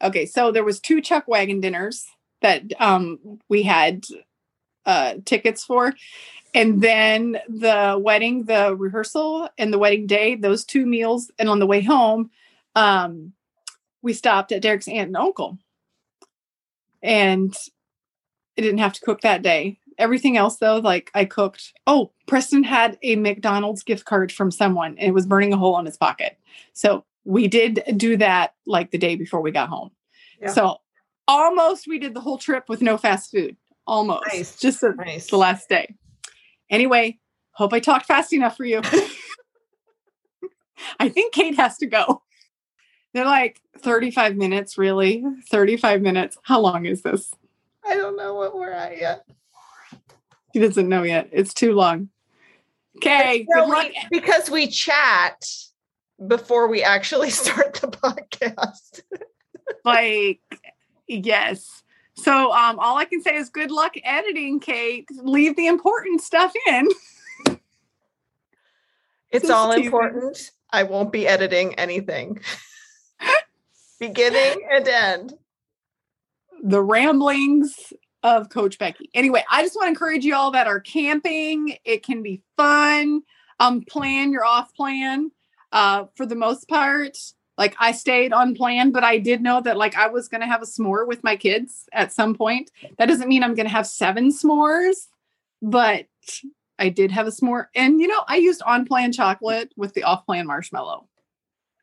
Okay, 0.03 0.25
so 0.25 0.51
there 0.51 0.65
was 0.65 0.81
two 0.81 1.01
Chuck 1.01 1.29
Wagon 1.29 1.61
dinners 1.61 2.07
that 2.41 2.63
um 2.81 3.39
we 3.49 3.63
had 3.63 4.05
uh 4.87 5.15
tickets 5.25 5.65
for. 5.65 5.93
And 6.55 6.81
then 6.81 7.39
the 7.49 8.01
wedding, 8.03 8.45
the 8.45 8.75
rehearsal 8.75 9.49
and 9.57 9.73
the 9.73 9.79
wedding 9.79 10.07
day, 10.07 10.35
those 10.35 10.65
two 10.65 10.85
meals. 10.85 11.31
And 11.39 11.49
on 11.49 11.61
the 11.61 11.67
way 11.67 11.81
home, 11.81 12.31
um, 12.75 13.35
we 14.03 14.13
stopped 14.13 14.53
at 14.53 14.63
Derek's 14.63 14.89
aunt 14.89 15.09
and 15.09 15.17
uncle. 15.17 15.59
And 17.03 17.55
I 18.59 18.63
didn't 18.63 18.79
have 18.79 18.93
to 18.95 19.01
cook 19.01 19.21
that 19.23 19.43
day. 19.43 19.79
Everything 19.99 20.37
else, 20.37 20.57
though, 20.57 20.79
like 20.79 21.11
I 21.15 21.25
cooked. 21.25 21.73
Oh, 21.87 22.13
Preston 22.27 22.63
had 22.63 22.99
a 23.03 23.17
McDonald's 23.17 23.83
gift 23.83 24.05
card 24.05 24.33
from 24.33 24.51
someone 24.51 24.97
and 24.99 25.09
it 25.09 25.15
was 25.15 25.27
burning 25.27 25.53
a 25.53 25.57
hole 25.57 25.79
in 25.79 25.87
his 25.87 25.97
pocket. 25.97 26.39
So 26.73 27.05
we 27.25 27.49
did 27.49 27.83
do 27.97 28.17
that 28.17 28.55
like 28.67 28.91
the 28.91 28.99
day 28.99 29.17
before 29.17 29.41
we 29.41 29.51
got 29.51 29.69
home. 29.69 29.91
Yeah. 30.41 30.53
So 30.53 30.79
almost 31.29 31.87
we 31.87 31.99
did 31.99 32.15
the 32.15 32.21
whole 32.21 32.39
trip 32.39 32.69
with 32.69 32.81
no 32.81 32.97
fast 32.97 33.31
food. 33.31 33.57
Almost. 33.87 34.27
Nice. 34.29 34.59
Just 34.59 34.81
the, 34.81 34.93
Nice. 34.93 35.27
the 35.29 35.37
last 35.37 35.69
day. 35.69 35.95
Anyway, 36.71 37.19
hope 37.53 37.73
I 37.73 37.81
talked 37.81 38.07
fast 38.07 38.33
enough 38.33 38.57
for 38.57 38.65
you. 38.65 38.81
I 40.99 41.09
think 41.09 41.35
Kate 41.35 41.57
has 41.57 41.77
to 41.79 41.87
go. 41.87 42.23
They're 43.13 43.25
like 43.25 43.61
35 43.79 44.37
minutes, 44.37 44.79
really? 44.79 45.25
35 45.51 46.03
minutes. 46.03 46.39
How 46.43 46.61
long 46.61 46.87
is 46.87 47.03
this? 47.03 47.33
I 47.85 47.97
don't 47.97 48.17
know 48.17 48.35
what 48.35 48.55
we're 48.55 48.71
at 48.71 48.99
yet. 48.99 49.27
He 50.53 50.61
doesn't 50.61 50.89
know 50.89 51.03
yet. 51.03 51.29
It's 51.33 51.55
too 51.55 51.73
long. 51.73 52.09
Okay. 52.97 53.47
Luck. 53.49 53.89
we- 53.89 54.21
because 54.21 54.51
we 54.51 54.67
chat 54.69 55.45
before 56.27 56.69
we 56.69 56.83
actually 56.83 57.31
start 57.31 57.75
the 57.75 57.89
podcast. 57.89 59.03
Like, 59.85 60.41
yes. 61.09 61.83
So 62.15 62.53
um, 62.53 62.79
all 62.79 62.97
I 62.99 63.07
can 63.07 63.23
say 63.23 63.37
is 63.37 63.49
good 63.49 63.71
luck 63.71 63.95
editing, 64.05 64.61
Kate. 64.61 65.07
Leave 65.23 65.57
the 65.57 65.67
important 65.67 66.21
stuff 66.21 66.53
in. 66.69 66.89
It's 69.31 69.49
all 69.49 69.73
important. 69.73 70.51
I 70.71 70.83
won't 70.83 71.13
be 71.13 71.27
editing 71.27 71.75
anything. 71.75 72.41
Beginning 74.01 74.67
and 74.71 74.89
end. 74.89 75.35
the 76.63 76.83
ramblings 76.83 77.93
of 78.23 78.49
Coach 78.51 78.79
Becky. 78.79 79.09
Anyway, 79.15 79.45
I 79.51 79.63
just 79.63 79.77
want 79.77 79.87
to 79.87 79.91
encourage 79.91 80.25
you 80.25 80.35
all 80.35 80.51
that 80.51 80.67
are 80.67 80.81
camping. 80.81 81.77
It 81.85 82.03
can 82.03 82.23
be 82.23 82.43
fun. 82.57 83.23
Um, 83.61 83.83
plan 83.83 84.33
your 84.33 84.45
off 84.45 84.75
plan. 84.75 85.31
Uh, 85.73 86.07
for 86.17 86.27
the 86.27 86.35
most 86.35 86.69
part, 86.69 87.17
like 87.57 87.77
I 87.79 87.93
stayed 87.93 88.33
on 88.33 88.55
plan, 88.55 88.91
but 88.91 89.05
I 89.05 89.19
did 89.19 89.43
know 89.43 89.61
that 89.61 89.77
like 89.77 89.95
I 89.97 90.09
was 90.09 90.29
gonna 90.29 90.47
have 90.47 90.63
a 90.63 90.67
s'more 90.67 91.07
with 91.07 91.23
my 91.23 91.37
kids 91.37 91.87
at 91.93 92.13
some 92.13 92.35
point. 92.35 92.71
That 92.99 93.07
doesn't 93.07 93.29
mean 93.29 93.43
I'm 93.43 93.55
gonna 93.55 93.69
have 93.69 93.87
seven 93.87 94.31
s'mores, 94.33 95.09
but 95.63 96.07
I 96.79 96.89
did 96.89 97.11
have 97.13 97.27
a 97.27 97.31
s'more. 97.31 97.67
And 97.75 98.01
you 98.01 98.09
know, 98.09 98.23
I 98.27 98.37
used 98.37 98.63
on 98.63 98.87
plan 98.87 99.13
chocolate 99.13 99.73
with 99.77 99.93
the 99.95 100.05
off 100.05 100.25
plan 100.27 100.47
marshmallow. 100.47 101.07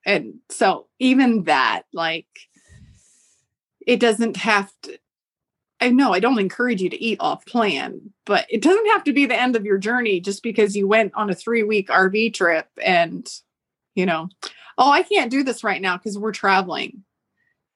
And 0.07 0.35
so 0.49 0.87
even 0.99 1.43
that, 1.43 1.83
like 1.93 2.27
it 3.85 3.99
doesn't 3.99 4.37
have 4.37 4.71
to 4.83 4.97
I 5.79 5.89
know 5.89 6.11
I 6.11 6.19
don't 6.19 6.39
encourage 6.39 6.81
you 6.81 6.89
to 6.89 7.03
eat 7.03 7.19
off 7.19 7.45
plan, 7.45 8.01
but 8.25 8.47
it 8.49 8.63
doesn't 8.63 8.87
have 8.87 9.03
to 9.03 9.13
be 9.13 9.27
the 9.27 9.39
end 9.39 9.55
of 9.55 9.63
your 9.63 9.77
journey 9.77 10.19
just 10.19 10.41
because 10.41 10.75
you 10.75 10.87
went 10.87 11.13
on 11.15 11.29
a 11.29 11.35
three 11.35 11.61
week 11.61 11.89
RV 11.89 12.33
trip 12.33 12.67
and, 12.83 13.27
you 13.93 14.07
know, 14.07 14.29
oh, 14.79 14.89
I 14.89 15.03
can't 15.03 15.29
do 15.29 15.43
this 15.43 15.63
right 15.63 15.81
now 15.81 15.95
because 15.97 16.17
we're 16.17 16.31
traveling. 16.31 17.03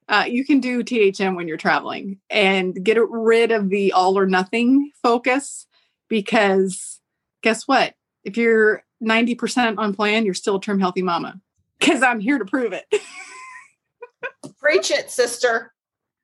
Uh, 0.08 0.24
you 0.28 0.44
can 0.44 0.58
do 0.58 0.82
THM 0.82 1.36
when 1.36 1.46
you're 1.46 1.56
traveling 1.56 2.18
and 2.28 2.84
get 2.84 2.98
rid 3.08 3.52
of 3.52 3.70
the 3.70 3.92
all 3.92 4.18
or 4.18 4.26
nothing 4.26 4.90
focus 5.00 5.68
because 6.08 7.00
guess 7.40 7.68
what? 7.68 7.94
If 8.24 8.36
you're 8.36 8.82
90% 9.00 9.78
on 9.78 9.94
plan, 9.94 10.24
you're 10.24 10.34
still 10.34 10.56
a 10.56 10.60
trim 10.60 10.80
healthy 10.80 11.02
mama 11.02 11.40
because 11.82 12.02
I'm 12.02 12.20
here 12.20 12.38
to 12.38 12.44
prove 12.44 12.72
it. 12.72 12.86
Preach 14.58 14.90
it, 14.90 15.10
sister. 15.10 15.72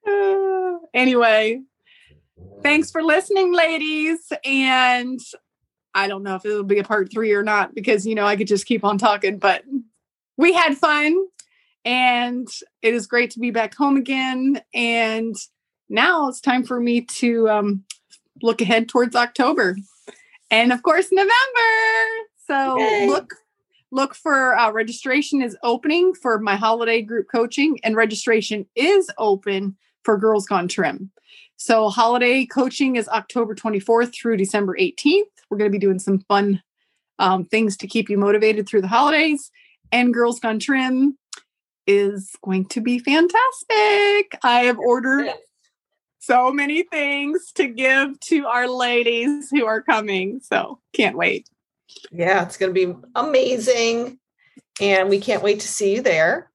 Uh, 0.06 0.76
anyway, 0.94 1.60
thanks 2.62 2.90
for 2.90 3.02
listening, 3.02 3.52
ladies. 3.52 4.20
And 4.44 5.20
I 5.94 6.06
don't 6.06 6.22
know 6.22 6.36
if 6.36 6.44
it'll 6.44 6.62
be 6.62 6.78
a 6.78 6.84
part 6.84 7.10
three 7.12 7.32
or 7.32 7.42
not 7.42 7.74
because, 7.74 8.06
you 8.06 8.14
know, 8.14 8.24
I 8.24 8.36
could 8.36 8.46
just 8.46 8.66
keep 8.66 8.84
on 8.84 8.98
talking, 8.98 9.38
but 9.38 9.64
we 10.36 10.52
had 10.52 10.76
fun 10.76 11.26
and 11.84 12.46
it 12.82 12.94
is 12.94 13.08
great 13.08 13.32
to 13.32 13.40
be 13.40 13.50
back 13.50 13.74
home 13.74 13.96
again. 13.96 14.62
And 14.72 15.34
now 15.88 16.28
it's 16.28 16.40
time 16.40 16.62
for 16.62 16.78
me 16.78 17.00
to 17.00 17.48
um, 17.48 17.84
look 18.42 18.60
ahead 18.60 18.88
towards 18.88 19.16
October 19.16 19.76
and, 20.52 20.72
of 20.72 20.82
course, 20.84 21.08
November. 21.10 21.32
So 22.46 22.78
Yay. 22.78 23.06
look. 23.08 23.34
Look 23.90 24.14
for 24.14 24.56
uh, 24.56 24.70
registration 24.70 25.40
is 25.40 25.56
opening 25.62 26.12
for 26.14 26.38
my 26.38 26.56
holiday 26.56 27.00
group 27.00 27.28
coaching, 27.32 27.78
and 27.82 27.96
registration 27.96 28.66
is 28.74 29.10
open 29.16 29.76
for 30.04 30.18
Girls 30.18 30.46
Gone 30.46 30.68
Trim. 30.68 31.10
So, 31.56 31.88
holiday 31.88 32.44
coaching 32.44 32.96
is 32.96 33.08
October 33.08 33.54
24th 33.54 34.14
through 34.14 34.36
December 34.36 34.76
18th. 34.78 35.24
We're 35.48 35.58
going 35.58 35.70
to 35.70 35.76
be 35.76 35.84
doing 35.84 35.98
some 35.98 36.20
fun 36.20 36.62
um, 37.18 37.46
things 37.46 37.76
to 37.78 37.86
keep 37.86 38.10
you 38.10 38.18
motivated 38.18 38.68
through 38.68 38.82
the 38.82 38.88
holidays. 38.88 39.50
And 39.90 40.12
Girls 40.12 40.38
Gone 40.38 40.58
Trim 40.58 41.16
is 41.86 42.30
going 42.44 42.66
to 42.66 42.82
be 42.82 42.98
fantastic. 42.98 44.38
I 44.42 44.64
have 44.66 44.78
ordered 44.78 45.30
so 46.18 46.52
many 46.52 46.82
things 46.82 47.52
to 47.52 47.66
give 47.66 48.20
to 48.20 48.46
our 48.46 48.68
ladies 48.68 49.48
who 49.50 49.64
are 49.64 49.80
coming. 49.80 50.40
So, 50.42 50.78
can't 50.92 51.16
wait. 51.16 51.48
Yeah, 52.10 52.42
it's 52.44 52.56
going 52.56 52.74
to 52.74 52.86
be 52.86 52.94
amazing. 53.14 54.18
And 54.80 55.08
we 55.08 55.20
can't 55.20 55.42
wait 55.42 55.60
to 55.60 55.68
see 55.68 55.94
you 55.96 56.02
there. 56.02 56.50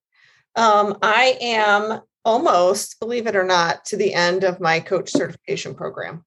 Um, 0.56 0.98
I 1.02 1.38
am 1.42 2.02
almost, 2.24 3.00
believe 3.00 3.28
it 3.28 3.36
or 3.36 3.44
not, 3.44 3.86
to 3.86 3.98
the 3.98 4.14
end 4.14 4.44
of 4.44 4.60
my 4.62 4.80
coach 4.80 5.10
certification 5.12 5.76
program. 5.76 6.24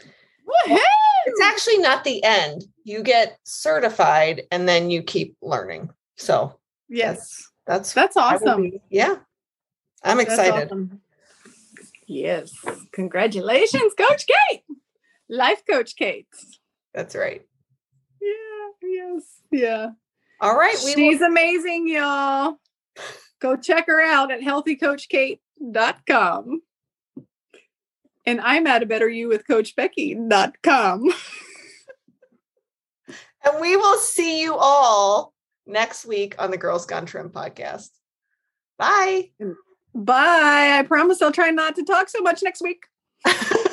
Woohoo! 0.00 0.78
It's 1.26 1.40
actually 1.42 1.78
not 1.78 2.02
the 2.02 2.22
end. 2.24 2.64
You 2.84 3.02
get 3.02 3.38
certified 3.44 4.42
and 4.50 4.68
then 4.68 4.90
you 4.90 5.02
keep 5.02 5.36
learning. 5.42 5.90
So 6.16 6.58
Yes, 6.88 7.46
that's 7.66 7.92
that's 7.92 8.16
will 8.16 8.22
awesome. 8.22 8.72
yeah. 8.90 9.16
I'm 10.02 10.18
excited. 10.18 10.64
awesome. 10.66 11.00
Yes. 12.06 12.52
Congratulations, 12.92 13.92
Coach 13.96 14.26
Kate. 14.26 14.62
Life 15.28 15.62
Coach 15.70 15.94
Kate. 15.94 16.26
That's 16.94 17.14
right. 17.14 17.42
Yes, 18.90 19.22
yeah. 19.52 19.90
All 20.40 20.56
right. 20.56 20.74
We 20.84 20.90
will- 20.90 20.94
She's 20.94 21.20
amazing, 21.20 21.86
y'all. 21.88 22.56
Go 23.40 23.56
check 23.56 23.86
her 23.86 24.00
out 24.00 24.32
at 24.32 24.40
healthycoachkate.com. 24.40 26.62
And 28.26 28.40
I'm 28.40 28.66
at 28.66 28.82
a 28.82 28.86
better 28.86 29.08
you 29.08 29.28
with 29.28 29.46
coachbecky.com. 29.46 31.04
and 33.44 33.60
we 33.60 33.76
will 33.76 33.98
see 33.98 34.42
you 34.42 34.56
all 34.56 35.32
next 35.66 36.04
week 36.04 36.34
on 36.38 36.50
the 36.50 36.58
Girls 36.58 36.84
Gone 36.84 37.06
Trim 37.06 37.30
podcast. 37.30 37.88
Bye. 38.78 39.30
Bye. 39.94 40.78
I 40.78 40.82
promise 40.86 41.22
I'll 41.22 41.32
try 41.32 41.50
not 41.50 41.76
to 41.76 41.84
talk 41.84 42.08
so 42.08 42.20
much 42.20 42.42
next 42.42 42.62
week. 42.62 42.84